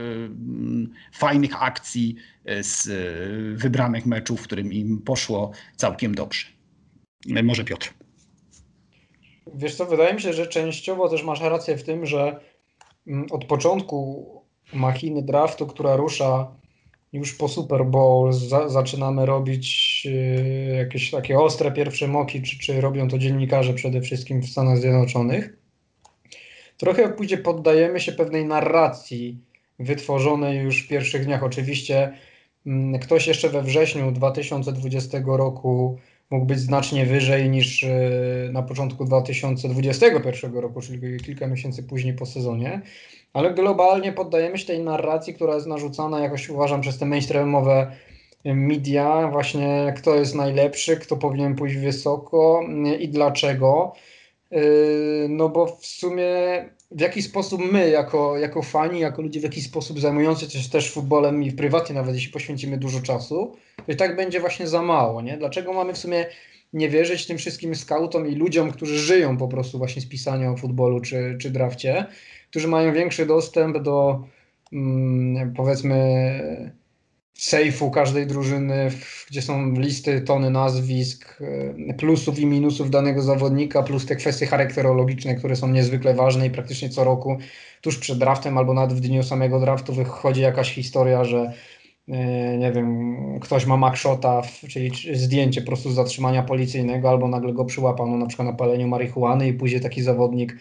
[1.12, 2.88] fajnych akcji e, z
[3.58, 6.46] wybranych meczów, w którym im poszło całkiem dobrze.
[7.42, 7.94] Może Piotr.
[9.54, 12.40] Wiesz co, wydaje mi się, że częściowo też masz rację w tym, że
[13.30, 14.26] od początku
[14.72, 16.59] machiny draftu, która rusza
[17.12, 22.80] już po Super Bowl za, zaczynamy robić y, jakieś takie ostre pierwsze moki, czy, czy
[22.80, 25.56] robią to dziennikarze przede wszystkim w Stanach Zjednoczonych.
[26.76, 29.38] Trochę pójdzie, poddajemy się pewnej narracji
[29.78, 31.42] wytworzonej już w pierwszych dniach.
[31.42, 32.12] Oczywiście
[32.66, 35.98] mm, ktoś jeszcze we wrześniu 2020 roku
[36.30, 37.86] mógł być znacznie wyżej niż
[38.52, 42.82] na początku 2021 roku, czyli kilka miesięcy później po sezonie.
[43.32, 47.92] Ale globalnie poddajemy się tej narracji, która jest narzucana jakoś uważam przez te mainstreamowe
[48.44, 52.62] media, właśnie kto jest najlepszy, kto powinien pójść wysoko
[52.98, 53.92] i dlaczego.
[54.50, 56.24] Yy, no bo w sumie
[56.90, 60.92] w jaki sposób my, jako, jako fani, jako ludzie w jakiś sposób zajmujący się też
[60.92, 63.56] futbolem i prywatnie nawet, jeśli poświęcimy dużo czasu,
[63.86, 65.36] to i tak będzie właśnie za mało, nie?
[65.36, 66.26] Dlaczego mamy w sumie
[66.72, 70.56] nie wierzyć tym wszystkim skautom i ludziom, którzy żyją po prostu właśnie z pisania o
[70.56, 72.06] futbolu czy, czy drafcie,
[72.50, 74.24] którzy mają większy dostęp do
[74.72, 76.00] mm, powiedzmy
[77.34, 78.90] sejfu każdej drużyny,
[79.30, 81.42] gdzie są listy, tony nazwisk,
[81.88, 86.50] e, plusów i minusów danego zawodnika, plus te kwestie charakterologiczne, które są niezwykle ważne i
[86.50, 87.38] praktycznie co roku,
[87.80, 91.52] tuż przed draftem albo nawet w dniu samego draftu wychodzi jakaś historia, że
[92.08, 97.52] e, nie wiem, ktoś ma makshota, czyli zdjęcie po prostu z zatrzymania policyjnego, albo nagle
[97.52, 100.56] go przyłapano na przykład na paleniu marihuany i później taki zawodnik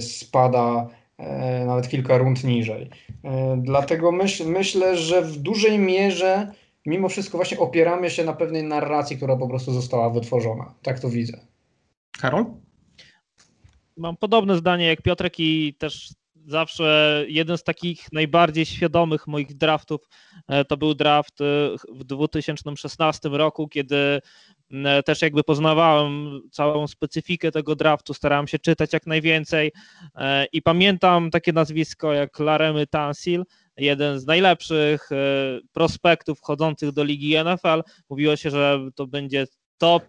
[0.00, 2.90] spada E, nawet kilka rund niżej.
[3.24, 6.52] E, dlatego myśl, myślę, że w dużej mierze
[6.86, 10.74] mimo wszystko właśnie opieramy się na pewnej narracji, która po prostu została wytworzona.
[10.82, 11.40] Tak to widzę.
[12.20, 12.44] Karol?
[13.96, 16.08] Mam podobne zdanie jak Piotrek i też
[16.46, 20.08] zawsze jeden z takich najbardziej świadomych moich draftów
[20.48, 21.38] e, to był draft
[21.88, 24.20] w 2016 roku, kiedy E,
[25.04, 29.72] też jakby poznawałem całą specyfikę tego draftu, starałem się czytać jak najwięcej
[30.14, 33.44] e, i pamiętam takie nazwisko jak Laremy Tansil,
[33.76, 35.16] jeden z najlepszych e,
[35.72, 37.82] prospektów wchodzących do ligi NFL.
[38.08, 39.46] Mówiło się, że to będzie
[39.78, 40.04] top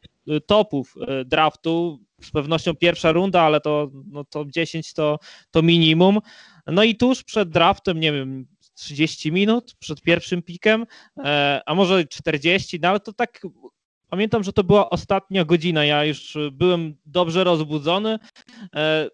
[0.45, 0.95] topów
[1.25, 5.19] draftu, z pewnością pierwsza runda, ale to no, top 10 to,
[5.51, 6.19] to minimum.
[6.67, 10.85] No i tuż przed draftem, nie wiem, 30 minut przed pierwszym pikiem,
[11.65, 13.41] a może 40, no ale to tak
[14.09, 15.85] Pamiętam, że to była ostatnia godzina.
[15.85, 18.19] Ja już byłem dobrze rozbudzony.
[18.75, 19.09] E,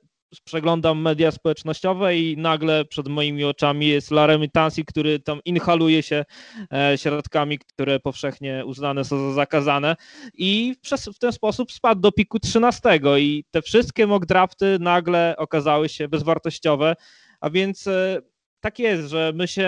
[0.46, 6.26] przeglądam media społecznościowe i nagle przed moimi oczami jest Laremy Tansi, który tam inhaluje się
[6.74, 9.96] e, środkami, które powszechnie uznane są za zakazane
[10.34, 10.76] i
[11.16, 16.08] w ten sposób spadł do piku 13 i te wszystkie mock drafty nagle okazały się
[16.08, 16.96] bezwartościowe,
[17.40, 18.22] a więc e,
[18.60, 19.68] tak jest, że my się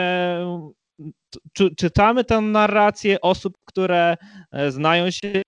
[1.78, 4.18] czytamy tę narrację osób, które
[4.52, 5.42] e, znają się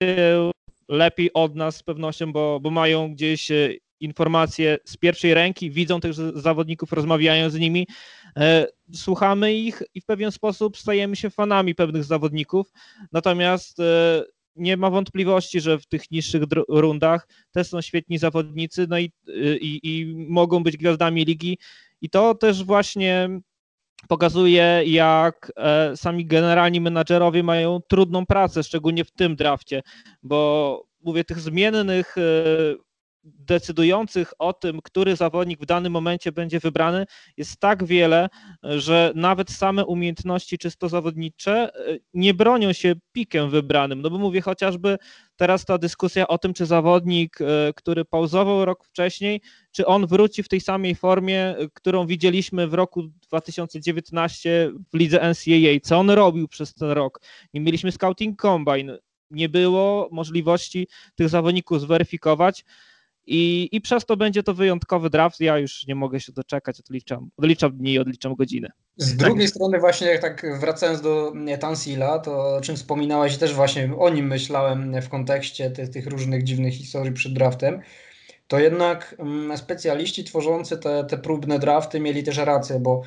[0.88, 3.70] lepiej od nas z pewnością, bo, bo mają gdzieś e,
[4.00, 7.86] informacje z pierwszej ręki, widzą tych zawodników, rozmawiają z nimi,
[8.36, 12.72] e, słuchamy ich i w pewien sposób stajemy się fanami pewnych zawodników.
[13.12, 13.78] Natomiast
[14.56, 19.12] nie ma wątpliwości, że w tych niższych rundach też są świetni zawodnicy, no i,
[19.60, 21.58] i, i mogą być gwiazdami ligi.
[22.00, 23.40] I to też właśnie
[24.08, 29.82] pokazuje, jak e, sami generalni menadżerowie mają trudną pracę, szczególnie w tym drafcie,
[30.22, 32.22] bo mówię, tych zmiennych e,
[33.26, 37.06] decydujących o tym, który zawodnik w danym momencie będzie wybrany,
[37.36, 38.28] jest tak wiele,
[38.62, 44.02] że nawet same umiejętności czysto zawodnicze e, nie bronią się pikiem wybranym.
[44.02, 44.98] No bo mówię chociażby
[45.36, 49.40] teraz ta dyskusja o tym, czy zawodnik, e, który pauzował rok wcześniej,
[49.72, 55.20] czy on wróci w tej samej formie, e, którą widzieliśmy w roku 2019 w lidze
[55.20, 55.80] NCAA.
[55.82, 57.20] Co on robił przez ten rok?
[57.54, 58.98] Nie mieliśmy scouting combine,
[59.30, 62.64] nie było możliwości tych zawodników zweryfikować.
[63.26, 65.40] I, I przez to będzie to wyjątkowy draft.
[65.40, 68.68] Ja już nie mogę się doczekać, odliczam, odliczam dni, odliczam godziny.
[68.96, 69.28] Z tak.
[69.28, 74.26] drugiej strony właśnie tak wracając do Tansila, to o czym wspominałeś, też właśnie o nim
[74.26, 77.80] myślałem w kontekście tych, tych różnych dziwnych historii przed draftem,
[78.48, 83.02] to jednak mm, specjaliści tworzący te, te próbne drafty mieli też rację, bo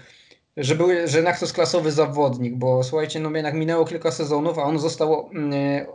[0.57, 4.59] że, były, że jednak to jest klasowy zawodnik, bo słuchajcie, no jednak minęło kilka sezonów,
[4.59, 5.86] a on został mm,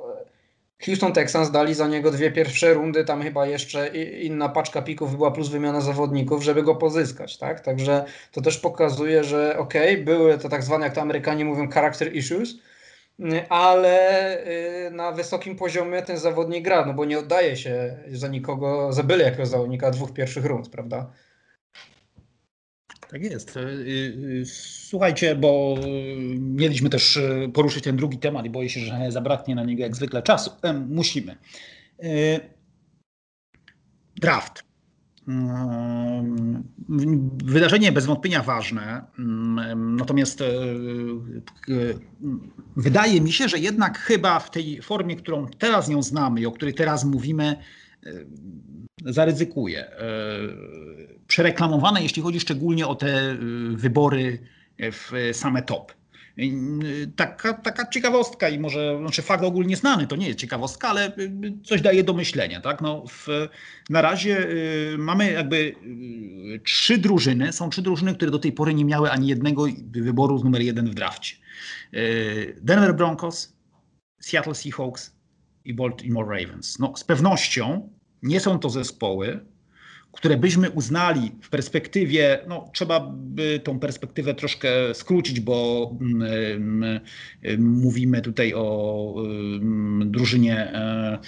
[0.82, 5.30] Houston Texans dali za niego dwie pierwsze rundy, tam chyba jeszcze inna paczka pików była
[5.30, 7.60] plus wymiana zawodników, żeby go pozyskać, tak?
[7.60, 11.70] Także to też pokazuje, że okej, okay, były to tak zwane, jak to Amerykanie mówią,
[11.70, 12.54] character issues,
[13.48, 14.38] ale
[14.86, 19.02] y, na wysokim poziomie ten zawodnik gra, no bo nie oddaje się za nikogo, za
[19.02, 21.10] byle jakiego zawodnika dwóch pierwszych rund, prawda?
[23.14, 23.56] Tak jest.
[23.56, 25.78] Y, y, słuchajcie, bo
[26.38, 29.96] mieliśmy też y, poruszyć ten drugi temat i boję się, że zabraknie na niego jak
[29.96, 30.50] zwykle czasu.
[30.88, 31.36] Musimy.
[34.16, 34.64] Draft.
[37.44, 39.04] Wydarzenie bez wątpienia ważne,
[39.76, 40.42] natomiast
[42.76, 46.52] wydaje mi się, że jednak chyba w tej formie, którą teraz nią znamy i o
[46.52, 47.56] której teraz mówimy,
[49.04, 49.90] zaryzykuję
[51.26, 53.36] przereklamowane, jeśli chodzi szczególnie o te y,
[53.76, 54.38] wybory
[54.78, 55.94] w same top.
[57.16, 61.12] Taka, taka ciekawostka i może, znaczy fakt ogólnie znany, to nie jest ciekawostka, ale
[61.64, 62.60] coś daje do myślenia.
[62.60, 62.80] Tak?
[62.80, 63.28] No w,
[63.90, 64.48] na razie
[64.98, 65.74] mamy jakby
[66.64, 70.44] trzy drużyny, są trzy drużyny, które do tej pory nie miały ani jednego wyboru z
[70.44, 71.36] numer jeden w drafcie.
[72.62, 73.56] Denver Broncos,
[74.20, 75.16] Seattle Seahawks
[75.64, 76.78] i Baltimore Ravens.
[76.78, 77.90] No, z pewnością
[78.24, 79.40] nie są to zespoły,
[80.12, 87.00] które byśmy uznali w perspektywie, no trzeba by tą perspektywę troszkę skrócić, bo mm, mm,
[87.62, 91.18] mówimy tutaj o mm, drużynie e,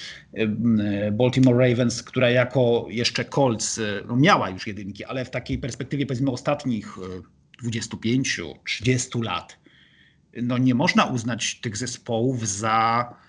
[1.13, 6.31] Baltimore Ravens, która jako jeszcze Colts no miała już jedynki, ale w takiej perspektywie powiedzmy
[6.31, 6.97] ostatnich
[7.65, 9.59] 25-30 lat,
[10.43, 13.26] no nie można uznać tych zespołów za E,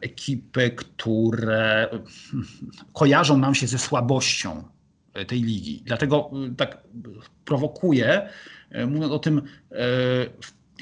[0.00, 1.88] ekipy, które
[2.92, 4.64] kojarzą nam się ze słabością
[5.26, 5.82] tej ligi.
[5.86, 6.82] Dlatego e, tak
[7.44, 8.28] prowokuję,
[8.70, 9.42] e, mówiąc o tym,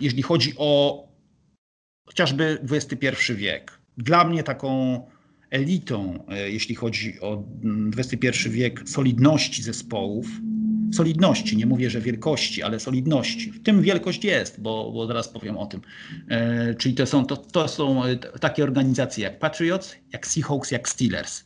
[0.01, 1.03] jeśli chodzi o
[2.07, 3.79] chociażby XXI wiek.
[3.99, 5.01] Dla mnie taką
[5.51, 7.45] elitą, jeśli chodzi o
[7.97, 10.27] XXI wiek solidności zespołów,
[10.95, 13.53] solidności, nie mówię, że wielkości, ale solidności.
[13.53, 15.81] W tym wielkość jest, bo, bo zaraz powiem o tym.
[16.29, 20.89] E, czyli to są, to, to są e, takie organizacje jak Patriots, jak Seahawks, jak
[20.89, 21.45] Steelers.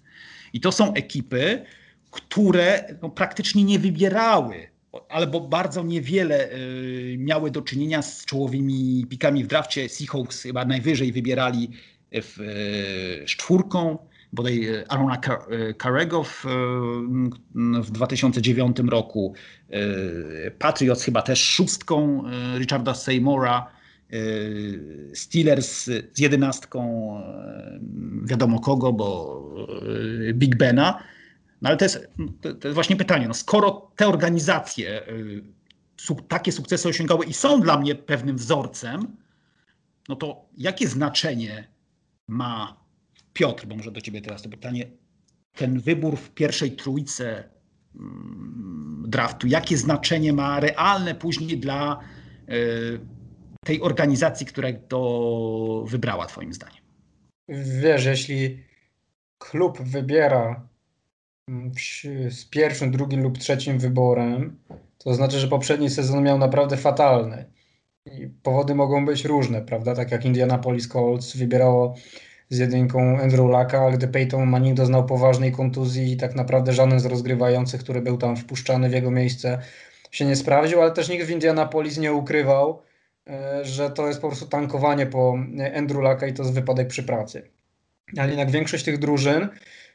[0.53, 1.65] I to są ekipy,
[2.11, 4.75] które no, praktycznie nie wybierały
[5.09, 9.89] albo bardzo niewiele y, miały do czynienia z czołowymi pikami w drafcie.
[9.89, 11.71] Seahawks chyba najwyżej wybierali
[12.13, 13.99] w, y, z czwórką,
[14.35, 15.21] bodaj e, Arona
[15.83, 16.51] Carrego w, e,
[17.81, 19.35] w 2009 roku,
[19.71, 19.81] e,
[20.51, 22.23] Patriots chyba też szóstką
[22.59, 23.75] Richarda Seymora,
[25.15, 27.11] Steelers z jedenastką
[28.25, 29.41] wiadomo kogo, bo
[30.35, 31.03] Big Bena.
[31.63, 32.09] No ale to jest,
[32.43, 35.03] to jest właśnie pytanie, no skoro te organizacje
[36.29, 39.17] takie sukcesy osiągały i są dla mnie pewnym wzorcem,
[40.09, 41.69] no to jakie znaczenie
[42.29, 42.84] ma
[43.35, 44.87] Piotr, bo może do ciebie teraz to pytanie.
[45.57, 47.49] Ten wybór w pierwszej trójce
[47.95, 52.01] mm, draftu, jakie znaczenie ma realne później dla
[52.49, 52.55] e,
[53.65, 56.85] tej organizacji, która to wybrała, Twoim zdaniem?
[57.49, 58.65] Wiesz, jeśli
[59.39, 60.69] klub wybiera
[61.49, 61.73] mm,
[62.31, 64.59] z pierwszym, drugim lub trzecim wyborem,
[64.99, 67.45] to znaczy, że poprzedni sezon miał naprawdę fatalny.
[68.07, 69.95] I powody mogą być różne, prawda?
[69.95, 71.95] Tak jak Indianapolis Colts wybierało
[72.55, 77.07] z jedynką Andrew Laka, gdy Peyton Manning doznał poważnej kontuzji i tak naprawdę żaden z
[77.07, 79.59] rozgrywających, który był tam wpuszczany w jego miejsce
[80.15, 82.83] się nie sprawdził, ale też nikt w Indianapolis nie ukrywał,
[83.27, 85.39] e, że to jest po prostu tankowanie po
[85.77, 87.51] Andrew Laka i to jest wypadek przy pracy.
[88.19, 89.49] Ale jednak większość tych drużyn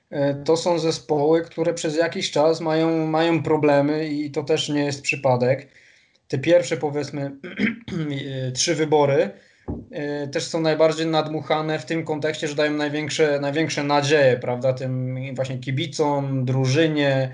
[0.10, 4.86] e, to są zespoły, które przez jakiś czas mają, mają problemy i to też nie
[4.86, 5.68] jest przypadek.
[6.28, 7.32] Te pierwsze powiedzmy
[8.56, 9.32] trzy wybory
[10.32, 15.58] też są najbardziej nadmuchane w tym kontekście, że dają największe, największe nadzieje, prawda, tym właśnie
[15.58, 17.32] kibicom, drużynie,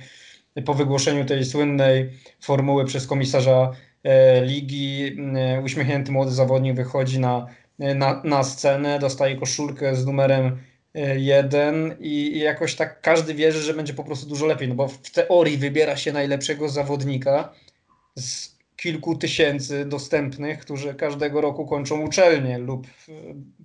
[0.65, 2.09] po wygłoszeniu tej słynnej
[2.41, 3.71] formuły przez komisarza
[4.03, 7.47] e, ligi, e, uśmiechnięty młody zawodnik wychodzi na,
[7.79, 10.57] na, na scenę, dostaje koszulkę z numerem
[10.95, 14.87] e, jeden i jakoś tak każdy wierzy, że będzie po prostu dużo lepiej, no bo
[14.87, 17.53] w teorii wybiera się najlepszego zawodnika
[18.15, 23.11] z kilku tysięcy dostępnych, którzy każdego roku kończą uczelnię lub e,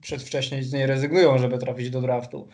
[0.01, 2.49] przedwcześnie z niej rezygnują, żeby trafić do draftu.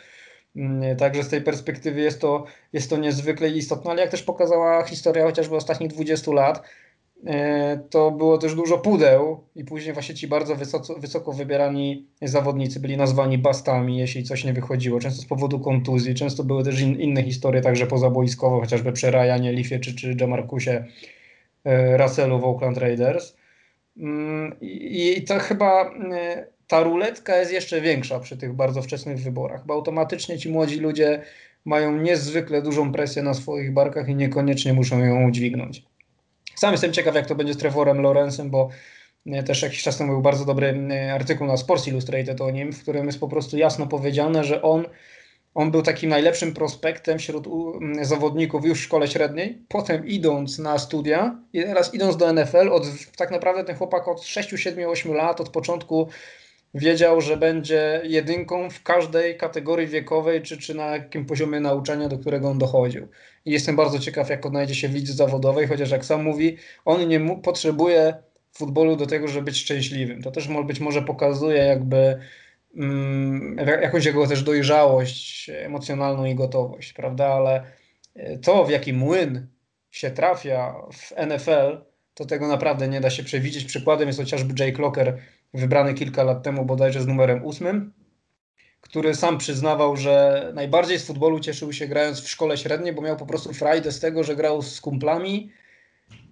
[0.57, 4.85] Mm, także z tej perspektywy jest to, jest to niezwykle istotne, ale jak też pokazała
[4.85, 6.63] historia chociażby ostatnich 20 lat,
[7.27, 12.81] e, to było też dużo pudeł i później właśnie ci bardzo wysoko, wysoko wybierani zawodnicy
[12.81, 17.01] byli nazwani bastami, jeśli coś nie wychodziło, często z powodu kontuzji, często były też in,
[17.01, 21.16] inne historie, także pozaboiskowe, chociażby przy Ryanie Leafie czy, czy Jamarcusie E,
[21.97, 23.37] Russellu w Oakland Raiders.
[23.97, 29.67] Mm, I to chyba e, ta ruletka jest jeszcze większa przy tych bardzo wczesnych wyborach,
[29.67, 31.23] bo automatycznie ci młodzi ludzie
[31.65, 35.83] mają niezwykle dużą presję na swoich barkach i niekoniecznie muszą ją udźwignąć.
[36.55, 38.69] Sam jestem ciekaw, jak to będzie z Trevorem Lawrence'em, bo
[39.27, 42.83] e, też jakiś czas temu był bardzo dobry artykuł na Sports Illustrated o nim, w
[42.83, 44.85] którym jest po prostu jasno powiedziane, że on
[45.57, 47.49] on był takim najlepszym prospektem wśród
[48.03, 49.63] zawodników już w szkole średniej.
[49.69, 52.85] Potem idąc na studia i teraz idąc do NFL, od,
[53.17, 56.09] tak naprawdę ten chłopak od 6, 7, 8 lat od początku
[56.75, 62.19] wiedział, że będzie jedynką w każdej kategorii wiekowej, czy, czy na jakim poziomie nauczania, do
[62.19, 63.09] którego on dochodził.
[63.45, 67.09] I jestem bardzo ciekaw, jak odnajdzie się w lidze zawodowej, chociaż jak sam mówi, on
[67.09, 68.15] nie potrzebuje
[68.53, 70.23] futbolu do tego, żeby być szczęśliwym.
[70.23, 72.19] To też być może pokazuje jakby
[73.83, 77.27] jakąś jego też dojrzałość emocjonalną i gotowość, prawda?
[77.27, 77.65] Ale
[78.15, 79.47] e, to, w jaki młyn
[79.91, 83.65] się trafia w NFL, to tego naprawdę nie da się przewidzieć.
[83.65, 85.19] Przykładem jest chociażby Jake Locker,
[85.55, 87.93] wybrany kilka lat temu bodajże z numerem ósmym,
[88.81, 93.17] który sam przyznawał, że najbardziej z futbolu cieszył się grając w szkole średniej, bo miał
[93.17, 95.53] po prostu frajdę z tego, że grał z kumplami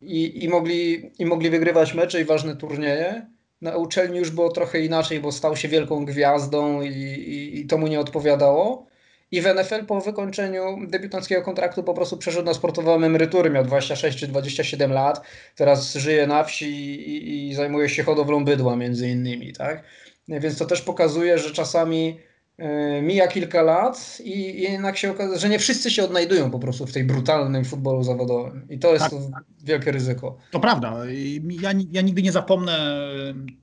[0.02, 3.33] i, i, mogli, i mogli wygrywać mecze i ważne turnieje.
[3.64, 7.78] Na uczelni już było trochę inaczej, bo stał się wielką gwiazdą i, i, i to
[7.78, 8.86] mu nie odpowiadało.
[9.30, 13.50] I w NFL po wykończeniu debiutanckiego kontraktu po prostu przeszedł na sportową emeryturę.
[13.50, 15.20] Miał 26 czy 27 lat.
[15.56, 16.66] Teraz żyje na wsi
[17.10, 19.52] i, i zajmuje się hodowlą bydła między innymi.
[19.52, 19.82] Tak?
[20.28, 22.20] Więc to też pokazuje, że czasami
[23.02, 26.92] mija kilka lat i jednak się okazuje, że nie wszyscy się odnajdują po prostu w
[26.92, 28.66] tej brutalnym futbolu zawodowym.
[28.70, 29.44] I to jest tak, tak.
[29.64, 30.38] wielkie ryzyko.
[30.50, 30.96] To prawda.
[31.60, 33.04] Ja, ja nigdy nie zapomnę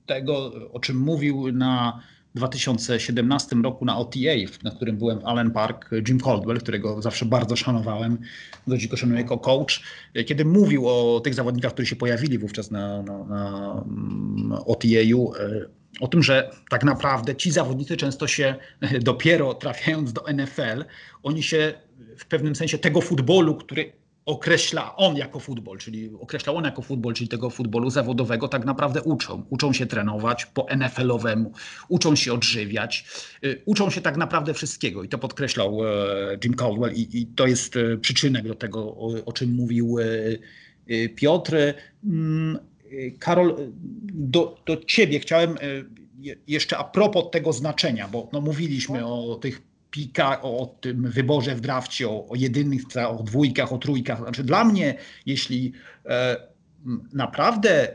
[0.06, 2.02] tego, o czym mówił na
[2.34, 4.18] 2017 roku na OTA,
[4.62, 8.18] na którym byłem w Allen Park, Jim Caldwell, którego zawsze bardzo szanowałem,
[8.66, 9.82] dość go szanuję jako coach,
[10.26, 15.32] kiedy mówił o tych zawodnikach, którzy się pojawili wówczas na, na, na mm, OTA-u,
[16.00, 18.54] o tym, że tak naprawdę ci zawodnicy często się
[19.00, 20.84] dopiero trafiając do NFL,
[21.22, 21.74] oni się
[22.18, 23.92] w pewnym sensie tego futbolu, który
[24.26, 29.02] określa on jako futbol, czyli określa on jako futbol, czyli tego futbolu zawodowego, tak naprawdę
[29.02, 29.44] uczą.
[29.50, 31.52] Uczą się trenować po NFL-owemu,
[31.88, 33.04] uczą się odżywiać,
[33.44, 35.90] y, uczą się tak naprawdę wszystkiego i to podkreślał e,
[36.44, 41.08] Jim Caldwell i, i to jest e, przyczynek do tego, o, o czym mówił e,
[41.08, 41.56] Piotr.
[43.18, 43.56] Karol,
[44.12, 45.56] do, do ciebie chciałem
[46.46, 51.60] jeszcze a propos tego znaczenia, bo no, mówiliśmy o tych pika, o tym wyborze w
[51.60, 54.18] drafcie, o, o jedynych, o dwójkach, o trójkach.
[54.18, 54.94] Znaczy dla mnie,
[55.26, 55.72] jeśli
[56.06, 56.36] e,
[57.12, 57.88] naprawdę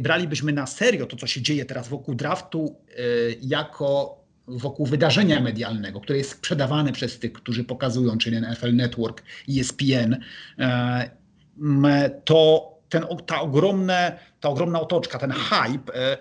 [0.00, 3.02] bralibyśmy na serio to, co się dzieje teraz wokół draftu, e,
[3.42, 10.16] jako wokół wydarzenia medialnego, które jest sprzedawane przez tych, którzy pokazują, czyli NFL Network, ESPN,
[10.58, 11.10] e,
[12.24, 16.16] to ten, ta, ogromne, ta ogromna otoczka, ten hype, e,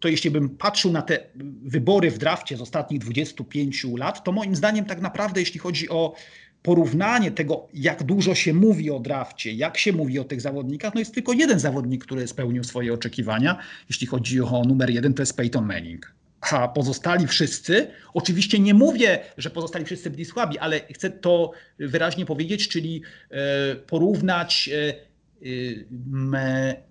[0.00, 1.18] to jeśli bym patrzył na te
[1.62, 6.14] wybory w drafcie z ostatnich 25 lat, to moim zdaniem tak naprawdę, jeśli chodzi o
[6.62, 11.00] porównanie tego, jak dużo się mówi o drafcie, jak się mówi o tych zawodnikach, no
[11.00, 13.58] jest tylko jeden zawodnik, który spełnił swoje oczekiwania.
[13.88, 16.14] Jeśli chodzi o numer jeden, to jest Peyton Manning.
[16.40, 22.26] A pozostali wszyscy, oczywiście nie mówię, że pozostali wszyscy byli słabi, ale chcę to wyraźnie
[22.26, 25.07] powiedzieć, czyli e, porównać e,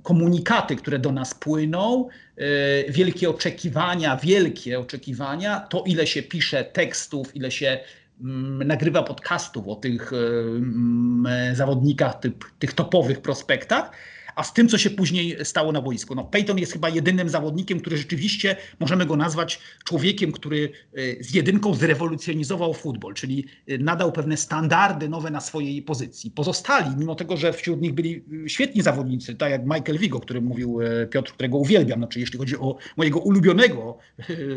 [0.03, 7.35] komunikaty, które do nas płyną, y, wielkie oczekiwania, wielkie oczekiwania, to ile się pisze tekstów,
[7.35, 7.79] ile się
[8.21, 12.19] mm, nagrywa podcastów o tych y, zawodnikach,
[12.59, 13.91] tych topowych prospektach,
[14.37, 16.15] a z tym, co się później stało na boisku.
[16.15, 21.33] No, Peyton jest chyba jedynym zawodnikiem, który rzeczywiście możemy go nazwać człowiekiem, który e, z
[21.33, 26.31] jedynką zrewolucjonizował futbol, czyli e, nadał pewne standardy nowe na swojej pozycji.
[26.31, 30.21] Pozostali, mimo tego, że wśród nich byli e, świetni zawodnicy, tak jak Michael Vigo, o
[30.21, 30.79] którym mówił
[31.09, 33.97] Piotr, którego uwielbiam, znaczy jeśli chodzi o mojego ulubionego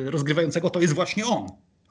[0.04, 1.46] rozgrywającego, to jest właśnie on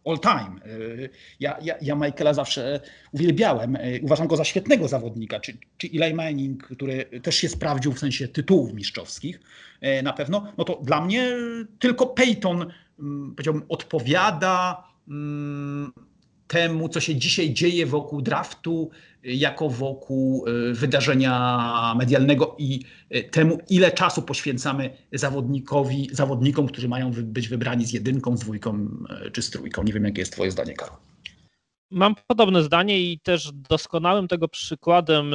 [0.10, 0.74] all time.
[0.74, 2.80] Y, ja, ja, ja Michaela zawsze
[3.12, 3.76] uwielbiałem.
[3.76, 5.40] Y, uważam go za świetnego zawodnika.
[5.40, 9.40] Czy, czy Eli Manning, który też się sprawdził w sensie tytułów mistrzowskich
[9.84, 11.32] y, na pewno, no to dla mnie
[11.80, 15.92] tylko Peyton mm, powiedziałbym, odpowiada mm,
[16.50, 18.90] temu, co się dzisiaj dzieje wokół draftu,
[19.24, 27.12] jako wokół e, wydarzenia medialnego i e, temu, ile czasu poświęcamy zawodnikowi, zawodnikom, którzy mają
[27.24, 28.88] być wybrani z jedynką, z dwójką
[29.34, 29.84] czy z trójką.
[29.84, 30.98] Nie wiem, jakie jest Twoje zdanie, Karol.
[31.92, 35.34] Mam podobne zdanie i też doskonałym tego przykładem,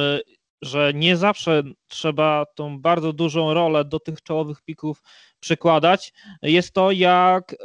[0.61, 5.03] że nie zawsze trzeba tą bardzo dużą rolę do tych czołowych pików
[5.39, 7.55] przykładać, jest to, jak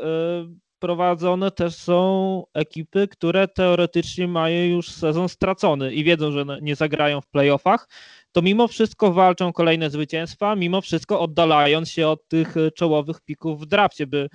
[0.80, 7.20] prowadzone też są ekipy, które teoretycznie mają już sezon stracony i wiedzą, że nie zagrają
[7.20, 7.88] w playoffach,
[8.32, 13.66] to mimo wszystko walczą kolejne zwycięstwa, mimo wszystko oddalając się od tych czołowych pików w
[13.66, 14.28] drafcie, by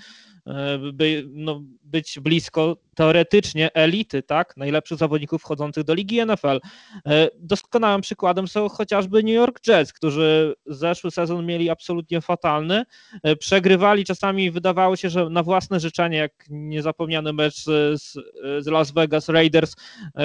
[0.47, 4.57] E, by no, być blisko teoretycznie elity, tak?
[4.57, 6.59] Najlepszych zawodników wchodzących do ligi NFL.
[7.07, 12.83] E, doskonałym przykładem są chociażby New York Jets, którzy zeszły sezon mieli absolutnie fatalny.
[13.23, 18.13] E, przegrywali czasami, wydawało się, że na własne życzenie, jak niezapomniany mecz z,
[18.59, 19.75] z Las Vegas Raiders,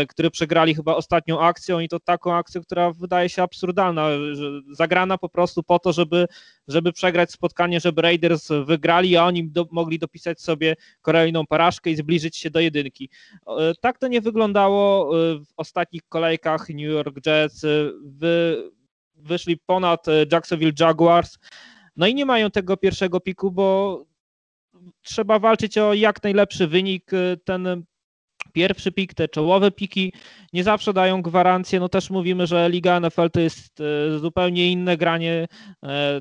[0.08, 4.08] który przegrali chyba ostatnią akcją i to taką akcją, która wydaje się absurdalna,
[4.72, 6.26] zagrana po prostu po to, żeby,
[6.68, 11.90] żeby przegrać spotkanie, żeby Raiders wygrali, a oni do, mogli do dopisać sobie kolejną porażkę
[11.90, 13.10] i zbliżyć się do jedynki.
[13.46, 17.64] E, tak to nie wyglądało e, w ostatnich kolejkach New York Jets.
[17.64, 17.68] E,
[18.04, 18.62] wy,
[19.14, 21.38] wyszli ponad Jacksonville Jaguars.
[21.96, 24.04] No i nie mają tego pierwszego piku, bo
[25.02, 27.10] trzeba walczyć o jak najlepszy wynik.
[27.44, 27.84] Ten
[28.52, 30.12] pierwszy pik, te czołowe piki
[30.52, 31.80] nie zawsze dają gwarancję.
[31.80, 33.82] No też mówimy, że Liga NFL to jest
[34.20, 35.48] zupełnie inne granie.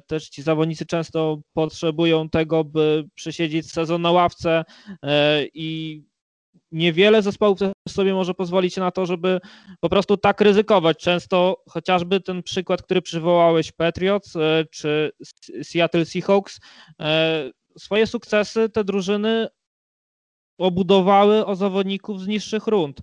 [0.08, 4.64] Też ci zawodnicy często potrzebują tego, by przesiedzieć sezon na ławce
[5.54, 6.02] i
[6.72, 7.60] niewiele zespołów
[7.90, 9.40] sobie może pozwolić na to, żeby
[9.80, 10.98] po prostu tak ryzykować.
[10.98, 14.34] Często chociażby ten przykład, który przywołałeś, Patriots
[14.72, 15.12] czy
[15.64, 16.60] Seattle Seahawks,
[17.78, 19.48] swoje sukcesy te drużyny
[20.60, 23.00] obudowały o zawodników z niższych rund.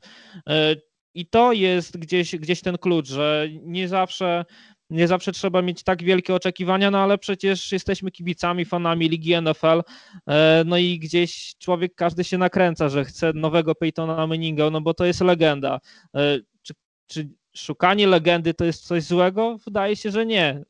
[0.49, 0.77] E,
[1.15, 4.45] I to jest gdzieś, gdzieś ten klucz, że nie zawsze,
[4.91, 9.83] nie zawsze trzeba mieć tak wielkie oczekiwania, no ale przecież jesteśmy kibicami, fanami ligi NFL,
[10.27, 14.95] e, no i gdzieś człowiek każdy się nakręca, że chce nowego Peytona Manninga, no bo
[14.95, 15.81] to jest legenda.
[16.15, 16.75] E, czy,
[17.07, 19.57] czy szukanie legendy to jest coś złego?
[19.65, 20.63] Wydaje się, że nie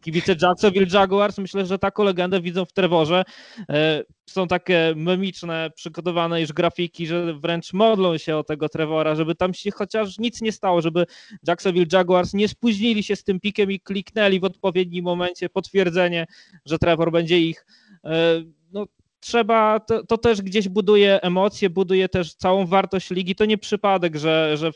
[0.00, 3.22] kibice Jacksonville Jaguars myślę, że taką legendę widzą w Trevorze.
[3.70, 9.34] E, są takie memiczne, przygotowane już grafiki, że wręcz modlą się o tego Trevora, żeby
[9.34, 11.06] tam się chociaż nic nie stało, żeby
[11.46, 16.26] Jacksonville Jaguars nie spóźnili się z tym pikiem i kliknęli w odpowiednim momencie potwierdzenie,
[16.66, 17.66] że Trevor będzie ich.
[18.04, 18.42] E,
[18.72, 18.86] no,
[19.20, 23.34] trzeba, to, to też gdzieś buduje emocje, buduje też całą wartość ligi.
[23.34, 24.70] To nie przypadek, że, że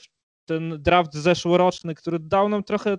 [0.44, 2.96] ten draft zeszłoroczny, który dał nam trochę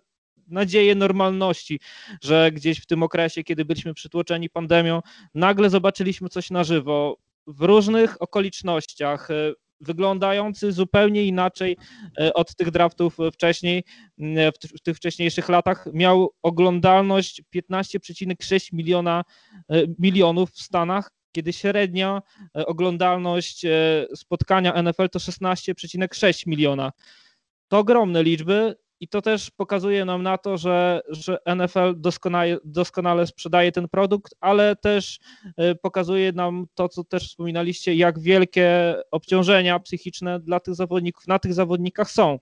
[0.47, 1.79] nadzieję normalności,
[2.21, 5.01] że gdzieś w tym okresie, kiedy byliśmy przytłoczeni pandemią,
[5.33, 7.17] nagle zobaczyliśmy coś na żywo
[7.47, 11.77] w różnych okolicznościach, e, wyglądający zupełnie inaczej
[12.19, 13.83] e, od tych draftów wcześniej,
[14.75, 15.87] w tych wcześniejszych latach.
[15.93, 19.23] Miał oglądalność 15,6 miliona
[19.69, 22.21] e, milionów w Stanach, kiedy średnia
[22.53, 23.65] oglądalność
[24.15, 26.91] spotkania NFL to 16,6 miliona.
[27.67, 33.27] To ogromne liczby, i to też pokazuje nam na to, że, że NFL doskonale, doskonale
[33.27, 35.19] sprzedaje ten produkt, ale też
[35.57, 41.39] e, pokazuje nam to, co też wspominaliście, jak wielkie obciążenia psychiczne dla tych zawodników, na
[41.39, 42.39] tych zawodnikach są.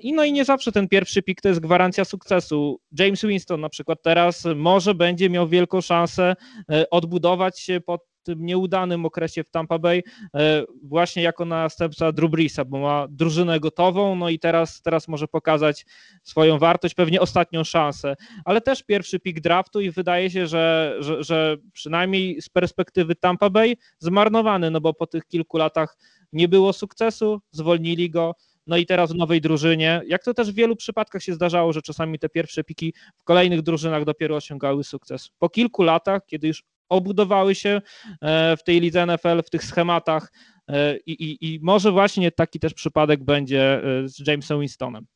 [0.00, 2.80] I no i nie zawsze ten pierwszy pik to jest gwarancja sukcesu.
[2.98, 6.36] James Winston na przykład teraz może będzie miał wielką szansę
[6.70, 10.02] e, odbudować się pod tym nieudanym okresie w Tampa Bay
[10.34, 15.28] e, właśnie jako następca Drew Breesa, bo ma drużynę gotową, no i teraz, teraz może
[15.28, 15.86] pokazać
[16.22, 18.14] swoją wartość, pewnie ostatnią szansę,
[18.44, 23.50] ale też pierwszy pick draftu i wydaje się, że, że, że przynajmniej z perspektywy Tampa
[23.50, 25.96] Bay zmarnowany, no bo po tych kilku latach
[26.32, 28.34] nie było sukcesu, zwolnili go,
[28.66, 31.82] no i teraz w nowej drużynie, jak to też w wielu przypadkach się zdarzało, że
[31.82, 35.30] czasami te pierwsze piki w kolejnych drużynach dopiero osiągały sukces.
[35.38, 37.80] Po kilku latach, kiedy już obudowały się
[38.22, 40.32] e, w tej lidze NFL, w tych schematach
[40.68, 45.06] e, i, i, i może właśnie taki też przypadek będzie e, z Jamesem Winstonem.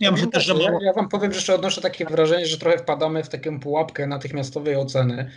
[0.00, 0.54] Ja myślę też, że...
[0.54, 4.06] Ja, ja wam powiem, że jeszcze odnoszę takie wrażenie, że trochę wpadamy w taką pułapkę
[4.06, 5.30] natychmiastowej oceny.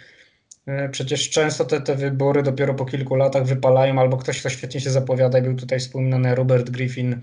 [0.91, 4.89] Przecież często te, te wybory dopiero po kilku latach wypalają, albo ktoś, kto świetnie się
[4.89, 7.21] zapowiada, i był tutaj wspominany Robert Griffin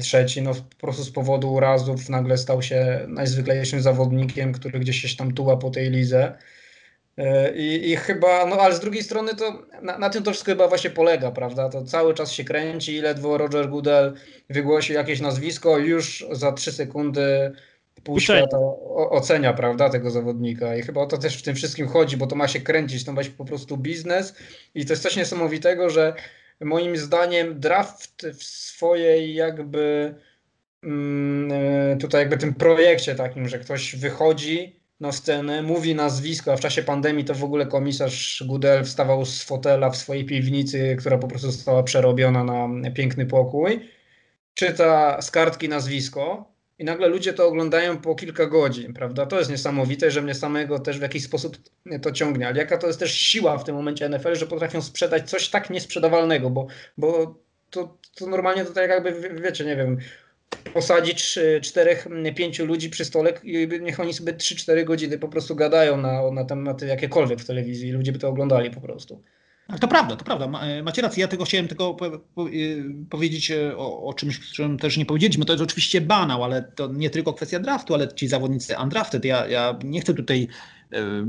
[0.00, 5.16] trzeci, no po prostu z powodu urazów nagle stał się najzwyklejszym zawodnikiem, który gdzieś się
[5.16, 6.38] tam tuła po tej lidze.
[7.18, 10.52] E, I, I, chyba, no ale z drugiej strony to na, na, tym to wszystko
[10.52, 11.68] chyba właśnie polega, prawda?
[11.68, 14.14] To cały czas się kręci ledwo Roger Goodell
[14.50, 17.52] wygłosi jakieś nazwisko, już za trzy sekundy
[18.04, 18.58] pół świata
[19.10, 20.76] ocenia, prawda, tego zawodnika.
[20.76, 23.12] I chyba o to też w tym wszystkim chodzi, bo to ma się kręcić, to
[23.12, 24.34] ma się po prostu biznes.
[24.74, 26.14] I to jest coś niesamowitego, że
[26.60, 30.14] moim zdaniem draft w swojej jakby
[30.82, 31.52] mm,
[31.92, 36.60] e, tutaj jakby tym projekcie takim, że ktoś wychodzi na scenę, mówi nazwisko, a w
[36.60, 41.28] czasie pandemii to w ogóle komisarz Gudel wstawał z fotela w swojej piwnicy, która po
[41.28, 43.90] prostu została przerobiona na piękny pokój,
[44.54, 49.26] czyta z kartki nazwisko i nagle ludzie to oglądają po kilka godzin, prawda?
[49.26, 51.56] To jest niesamowite, że mnie samego też w jakiś sposób
[52.02, 55.30] to ciągnie, ale jaka to jest też siła w tym momencie NFL, że potrafią sprzedać
[55.30, 56.66] coś tak niesprzedawalnego, bo,
[56.98, 57.34] bo
[57.70, 59.98] to, to normalnie to tak jakby, wiecie, nie wiem,
[60.74, 65.96] posadzić czterech, pięciu ludzi przy stole i niech oni sobie 3-4 godziny po prostu gadają
[65.96, 67.92] na, na tematy jakiekolwiek w telewizji.
[67.92, 69.22] Ludzie by to oglądali po prostu.
[69.80, 70.46] To prawda, to prawda.
[70.82, 71.20] Macie rację.
[71.20, 71.96] Ja tego chciałem tylko
[72.52, 75.44] y, powiedzieć e, o, o czymś, o czym też nie powiedzieliśmy.
[75.44, 79.24] To jest oczywiście banał, ale to nie tylko kwestia draftu, ale ci zawodnicy undrafted.
[79.24, 80.48] Ja, ja nie chcę tutaj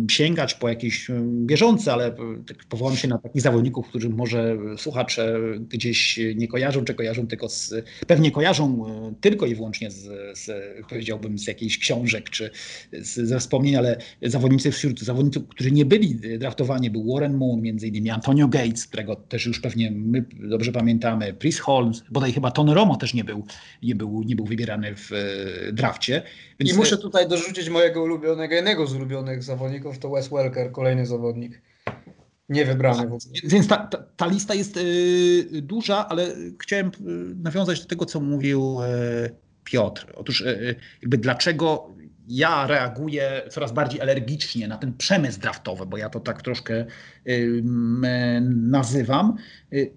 [0.10, 2.12] sięgać po jakieś bieżące, ale
[2.48, 7.50] tak powołam się na takich zawodników, których może słuchacze gdzieś nie kojarzą, czy kojarzą tylko
[7.50, 7.74] z,
[8.08, 10.52] pewnie kojarzą e, tylko i wyłącznie z, z
[10.90, 12.52] powiedziałbym, z jakichś książek, czy
[12.94, 17.88] z, ze wspomnień, ale zawodnicy wśród zawodników, którzy nie byli draftowani, był Warren Moon, między
[17.88, 22.74] innymi Antonio Gates, którego też już pewnie my dobrze pamiętamy, Chris Holmes, bodaj chyba Tony
[22.74, 23.46] Romo też nie był,
[23.84, 26.22] nie był, nie był wybierany w e, drafcie.
[26.60, 26.74] Więc...
[26.74, 31.62] I muszę tutaj dorzucić mojego ulubionego, jednego z ulubionych zawodników to Wes Welker, kolejny zawodnik.
[32.50, 33.20] niewybrane w ogóle.
[33.44, 36.28] Więc ta, ta, ta lista jest y, duża, ale
[36.62, 36.92] chciałem y,
[37.36, 40.14] nawiązać do tego, co mówił y, Piotr.
[40.16, 46.10] Otóż y, jakby dlaczego ja reaguję coraz bardziej alergicznie na ten przemysł draftowy, bo ja
[46.10, 46.86] to tak troszkę
[48.52, 49.36] nazywam,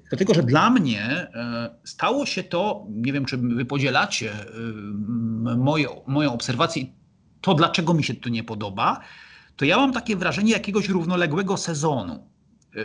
[0.08, 1.26] dlatego że dla mnie
[1.84, 4.32] stało się to, nie wiem czy wy podzielacie
[5.56, 6.84] moje, moją obserwację,
[7.40, 9.00] to dlaczego mi się to nie podoba,
[9.60, 12.30] to ja mam takie wrażenie jakiegoś równoległego sezonu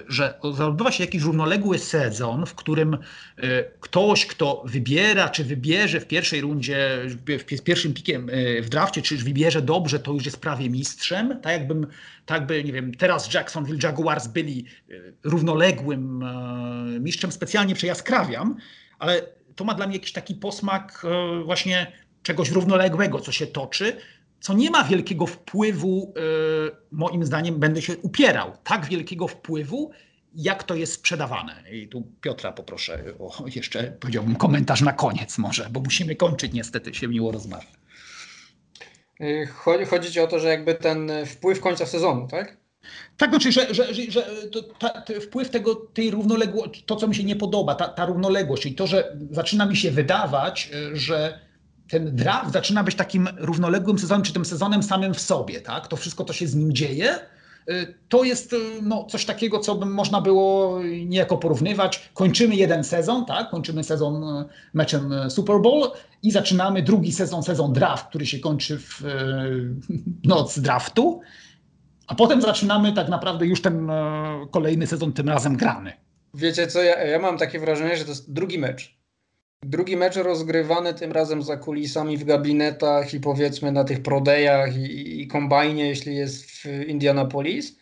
[0.08, 3.00] że odbywa się jakiś równoległy sezon, w którym e,
[3.80, 7.00] ktoś, kto wybiera, czy wybierze w pierwszej rundzie,
[7.58, 11.40] w pierwszym pikiem e, w drafcie, czy wybierze dobrze, to już jest prawie mistrzem.
[11.42, 11.88] Tak jakbym,
[12.26, 16.24] tak by, nie wiem, teraz Jacksonville Jaguars byli e, równoległym
[17.00, 18.56] mistrzem, specjalnie przejaskrawiam,
[19.00, 19.22] ale
[19.56, 21.06] to ma dla mnie jakiś taki posmak
[21.46, 21.92] właśnie
[22.24, 23.98] czegoś równoległego, co się toczy,
[24.46, 26.22] co nie ma wielkiego wpływu, e,
[26.92, 29.92] moim zdaniem, będę się upierał, tak wielkiego wpływu,
[30.36, 31.64] jak to jest sprzedawane.
[31.72, 36.94] I tu Piotra poproszę o jeszcze, powiedziałbym, komentarz na koniec może, bo musimy kończyć, niestety
[36.94, 37.68] się miło rozmawia.
[39.20, 39.46] E,
[39.86, 42.58] chodzi ci o to, że jakby ten wpływ końca sezonu, tak?
[43.18, 47.16] Tak, znaczy, że, że, że, że to, ta, wpływ tego, tej równoległości, to co mi
[47.16, 51.45] się nie podoba, ta, ta równoległość, czyli to, że zaczyna mi się wydawać, e, że
[51.90, 55.88] ten draft zaczyna być takim równoległym sezonem, czy tym sezonem samym w sobie, tak?
[55.88, 57.16] To wszystko, co się z nim dzieje,
[57.70, 62.10] y, to jest y, no, coś takiego, co by można było niejako porównywać.
[62.14, 63.50] Kończymy jeden sezon, tak?
[63.50, 65.92] Kończymy sezon y, meczem Super Bowl
[66.24, 69.02] i zaczynamy drugi sezon, sezon draft, który się kończy w
[70.24, 71.22] noc draftu,
[72.08, 73.92] a potem zaczynamy tak naprawdę już ten
[74.52, 75.94] kolejny sezon tym razem grany.
[76.34, 78.98] Wiecie co, ja, ja mam takie wrażenie, że to jest drugi mecz.
[79.68, 85.22] Drugi mecz rozgrywany tym razem za kulisami w gabinetach i powiedzmy na tych prodejach i,
[85.22, 87.78] i kombajnie, jeśli jest w Indianapolis,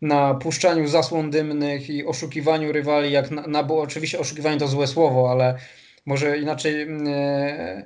[0.00, 4.86] na puszczaniu zasłon dymnych i oszukiwaniu rywali, jak na, na bo oczywiście oszukiwanie to złe
[4.86, 5.58] słowo, ale
[6.06, 7.84] może inaczej e,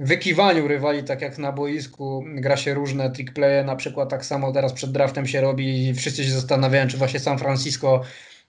[0.00, 4.72] wykiwaniu rywali, tak jak na boisku gra się różne trickplaye, na przykład tak samo teraz
[4.72, 8.02] przed draftem się robi i wszyscy się zastanawiają, czy właśnie San Francisco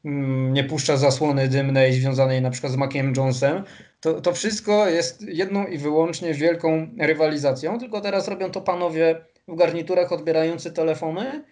[0.06, 3.64] mm, nie puszcza zasłony dymnej związanej na przykład z Maciem Jonesem,
[4.14, 9.56] to, to wszystko jest jedną i wyłącznie wielką rywalizacją, tylko teraz robią to panowie w
[9.56, 11.44] garniturach odbierający telefony,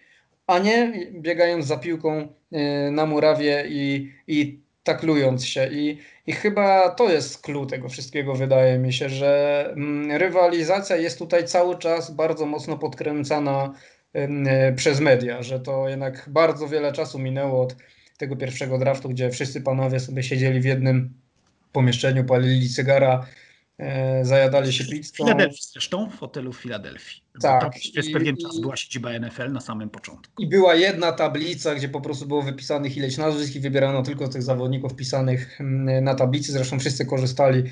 [0.46, 5.68] a nie biegając za piłką e, na murawie i, i taklując się.
[5.72, 11.18] I, I chyba to jest clue tego wszystkiego, wydaje mi się, że mm, rywalizacja jest
[11.18, 13.74] tutaj cały czas bardzo mocno podkręcana
[14.12, 17.76] e, przez media, że to jednak bardzo wiele czasu minęło od
[18.18, 21.25] tego pierwszego draftu, gdzie wszyscy panowie sobie siedzieli w jednym
[21.76, 23.26] pomieszczeniu, palili cygara,
[23.78, 25.12] e, zajadali się pizzą.
[25.12, 27.22] W Filadelfii zresztą, w hotelu w Filadelfii.
[27.42, 27.60] Tak.
[27.60, 30.42] Tam przez pewien czas była siedziba NFL na samym początku.
[30.42, 34.42] I była jedna tablica, gdzie po prostu było wypisanych ileś nazwisk i wybierano tylko tych
[34.42, 36.52] zawodników wpisanych mm, na tablicy.
[36.52, 37.62] Zresztą wszyscy korzystali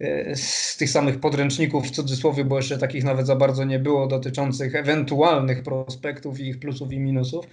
[0.00, 4.06] e, z tych samych podręczników w cudzysłowie, bo jeszcze takich nawet za bardzo nie było
[4.06, 7.44] dotyczących ewentualnych prospektów i ich plusów i minusów.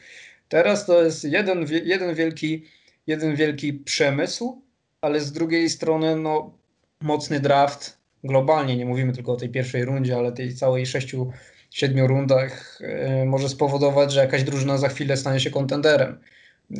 [0.47, 2.65] Teraz to jest jeden, jeden, wielki,
[3.07, 4.68] jeden wielki przemysł,
[5.01, 6.51] ale z drugiej strony no,
[7.01, 11.31] mocny draft globalnie, nie mówimy tylko o tej pierwszej rundzie, ale tej całej sześciu,
[11.69, 12.79] siedmiu rundach
[13.19, 16.19] yy, może spowodować, że jakaś drużyna za chwilę stanie się kontenderem.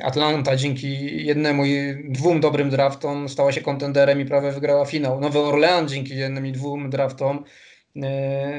[0.03, 5.19] Atlanta dzięki jednemu i dwóm dobrym draftom stała się kontenderem i prawie wygrała finał.
[5.19, 7.43] Nowy Orlean dzięki jednym i dwóm draftom
[7.95, 8.03] yy,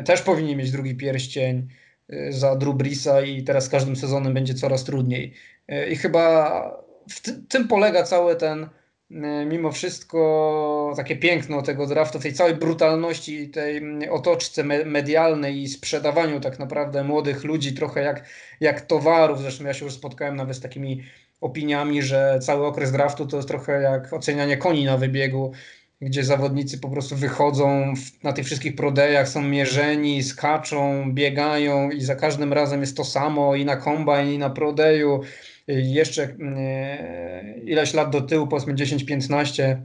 [0.04, 1.68] też powinni mieć drugi pierścień
[2.08, 5.34] yy, za Drew Brisa i teraz każdym sezonem będzie coraz trudniej.
[5.90, 6.62] I chyba
[7.11, 8.68] w tym polega cały ten
[9.46, 16.40] mimo wszystko takie piękno tego draftu, tej całej brutalności, tej mm, otoczce medialnej i sprzedawaniu
[16.40, 18.24] tak naprawdę młodych ludzi trochę jak,
[18.61, 19.40] jak towarów.
[19.40, 21.02] Zresztą ja się już spotkałem nawet z takimi
[21.40, 25.52] opiniami, że cały okres draftu to jest trochę jak ocenianie koni na wybiegu,
[26.00, 32.16] gdzie zawodnicy po prostu wychodzą na tych wszystkich prodejach, są mierzeni, skaczą, biegają i za
[32.16, 35.20] każdym razem jest to samo i na kombajn, i na prodeju
[35.72, 39.76] jeszcze e, ileś lat do tyłu, powiedzmy 10-15,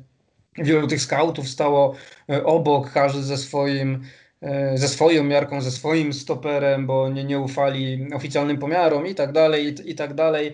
[0.57, 1.95] wielu tych scoutów stało
[2.29, 4.03] e, obok, każdy ze swoim
[4.41, 9.31] e, ze swoją miarką, ze swoim stoperem, bo nie, nie ufali oficjalnym pomiarom i tak
[9.31, 10.53] dalej, i, i tak dalej.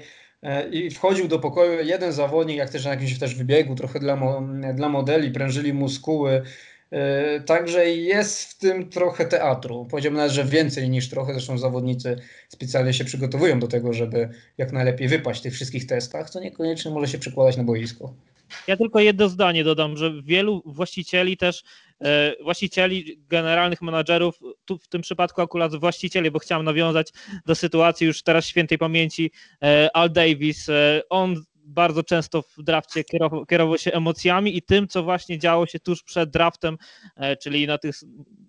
[0.71, 4.41] I wchodził do pokoju jeden zawodnik, jak też na jakimś też wybiegu, trochę dla,
[4.73, 6.41] dla modeli, prężyli muskuły,
[7.45, 9.87] także jest w tym trochę teatru.
[9.91, 11.33] Powiedziałbym nawet, że więcej niż trochę.
[11.33, 12.17] Zresztą zawodnicy
[12.49, 16.91] specjalnie się przygotowują do tego, żeby jak najlepiej wypaść w tych wszystkich testach, co niekoniecznie
[16.91, 18.13] może się przekładać na boisko.
[18.67, 21.63] Ja tylko jedno zdanie dodam, że wielu właścicieli też,
[22.01, 27.13] e, właścicieli, generalnych menadżerów, tu w tym przypadku akurat właścicieli, bo chciałem nawiązać
[27.45, 29.31] do sytuacji już teraz świętej pamięci
[29.63, 34.87] e, Al Davis, e, on bardzo często w drafcie kierował, kierował, się emocjami i tym,
[34.87, 36.77] co właśnie działo się tuż przed draftem,
[37.15, 37.95] e, czyli na tych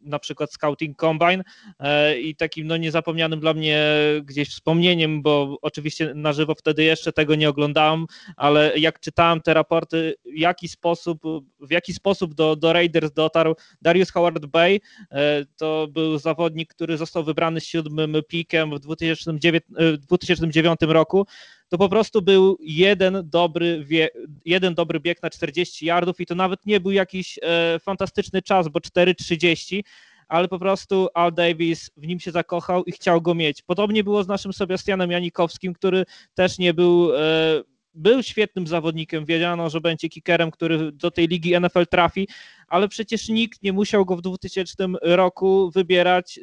[0.03, 1.43] na przykład Scouting Combine
[1.79, 3.85] e, i takim no niezapomnianym dla mnie
[4.25, 9.55] gdzieś wspomnieniem, bo oczywiście na żywo wtedy jeszcze tego nie oglądałem, ale jak czytałem te
[9.55, 11.23] raporty, w jaki sposób,
[11.61, 14.81] w jaki sposób do, do Raiders dotarł Darius Howard Bay,
[15.11, 21.27] e, to był zawodnik, który został wybrany siódmym pikiem w 2009, w 2009 roku,
[21.73, 24.09] to po prostu był jeden dobry, wie,
[24.45, 28.69] jeden dobry bieg na 40 yardów i to nawet nie był jakiś e, fantastyczny czas,
[28.69, 29.83] bo 4,30,
[30.29, 33.63] ale po prostu Al Davis w nim się zakochał i chciał go mieć.
[33.63, 36.05] Podobnie było z naszym Sebastianem Janikowskim, który
[36.35, 37.63] też nie był e,
[37.95, 42.29] był świetnym zawodnikiem, wiedziano, że będzie kickerem, który do tej ligi NFL trafi,
[42.69, 46.41] ale przecież nikt nie musiał go w 2000 roku wybierać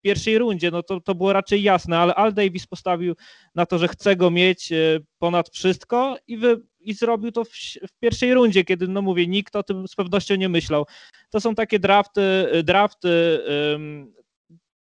[0.00, 3.14] pierwszej rundzie, no to, to było raczej jasne, ale Al Davis postawił
[3.54, 4.76] na to, że chce go mieć e,
[5.18, 7.48] ponad wszystko i, wy, i zrobił to w,
[7.88, 10.86] w, pierwszej rundzie, kiedy, no mówię, nikt o tym z pewnością nie myślał.
[11.30, 13.40] To są takie drafty, drafty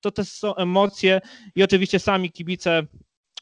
[0.06, 1.22] to też są emocje
[1.56, 2.84] i oczywiście sami kibice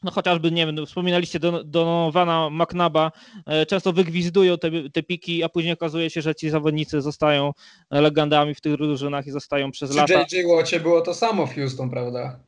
[0.04, 3.12] no chociażby, nie wiem, wspominaliście Donowana McNaba,
[3.46, 7.52] e, często wygwizdują te, te piki, a później okazuje się, że ci zawodnicy zostają
[7.90, 10.24] legendami w tych drużynach i zostają przez Przy lata.
[10.24, 10.48] Przy J.J.
[10.56, 12.38] Wattie było to samo w Houston, prawda?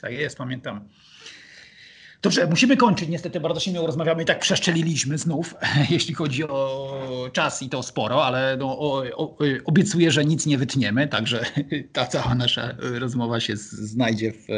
[0.00, 0.88] Tak jest, pamiętam.
[2.22, 3.08] Dobrze, musimy kończyć.
[3.08, 5.54] Niestety bardzo się miło rozmawiamy i tak przeszczeliliśmy znów,
[5.90, 10.58] jeśli chodzi o czas i to sporo, ale no, o, o, obiecuję, że nic nie
[10.58, 11.44] wytniemy, także
[11.92, 14.50] ta cała nasza rozmowa się znajdzie w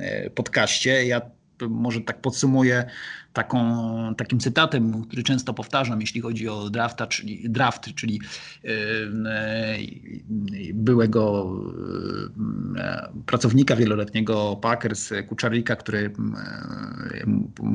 [0.00, 1.06] e, podcaście.
[1.06, 1.20] Ja
[1.68, 2.84] może tak podsumuję
[3.32, 8.20] taką, takim cytatem, który często powtarzam, jeśli chodzi o drafta, czyli, draft, czyli
[10.74, 11.50] byłego
[13.26, 16.12] pracownika wieloletniego Packers, Kuczarika, który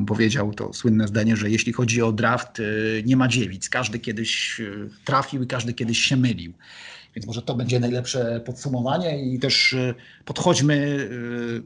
[0.06, 2.62] powiedział to słynne zdanie, że jeśli chodzi o draft,
[3.04, 3.68] nie ma dziewic.
[3.68, 4.60] Każdy kiedyś
[5.04, 6.52] trafił i każdy kiedyś się mylił.
[7.16, 9.94] Więc może to będzie najlepsze podsumowanie i też y,
[10.24, 11.62] podchodźmy y,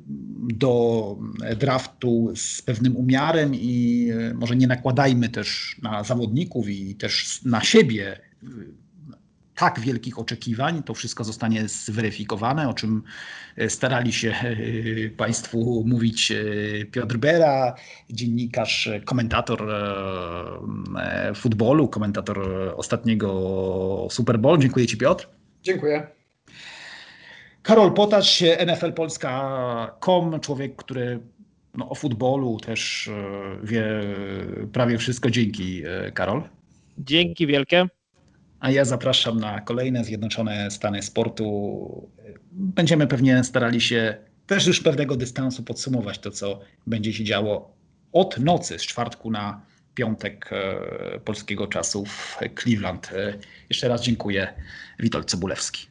[0.55, 1.17] do
[1.57, 7.61] draftu z pewnym umiarem i y, może nie nakładajmy też na zawodników i też na
[7.61, 8.21] siebie
[9.55, 10.83] tak wielkich oczekiwań.
[10.83, 13.03] To wszystko zostanie zweryfikowane, o czym
[13.69, 14.35] starali się
[15.17, 16.33] Państwu mówić
[16.93, 17.75] Piotr Bera,
[18.11, 19.73] dziennikarz, komentator
[21.35, 22.39] futbolu, komentator
[22.77, 24.59] ostatniego Super Bowl.
[24.59, 25.40] Dziękuję Ci Piotr.
[25.63, 26.07] Dziękuję.
[27.63, 31.21] Karol Potacz, NFL Polska.com, człowiek, który
[31.75, 33.85] no, o futbolu też e, wie
[34.73, 35.31] prawie wszystko.
[35.31, 36.43] Dzięki, e, Karol.
[36.99, 37.87] Dzięki wielkie.
[38.61, 42.09] A ja zapraszam na kolejne Zjednoczone Stany Sportu.
[42.53, 44.17] Będziemy pewnie starali się
[44.47, 47.75] też już pewnego dystansu podsumować to, co będzie się działo
[48.13, 49.61] od nocy z czwartku na
[50.01, 53.11] piątek e, polskiego czasu w Cleveland.
[53.71, 54.55] Jeszcze raz dziękuję.
[54.99, 55.90] Witold Cebulewski.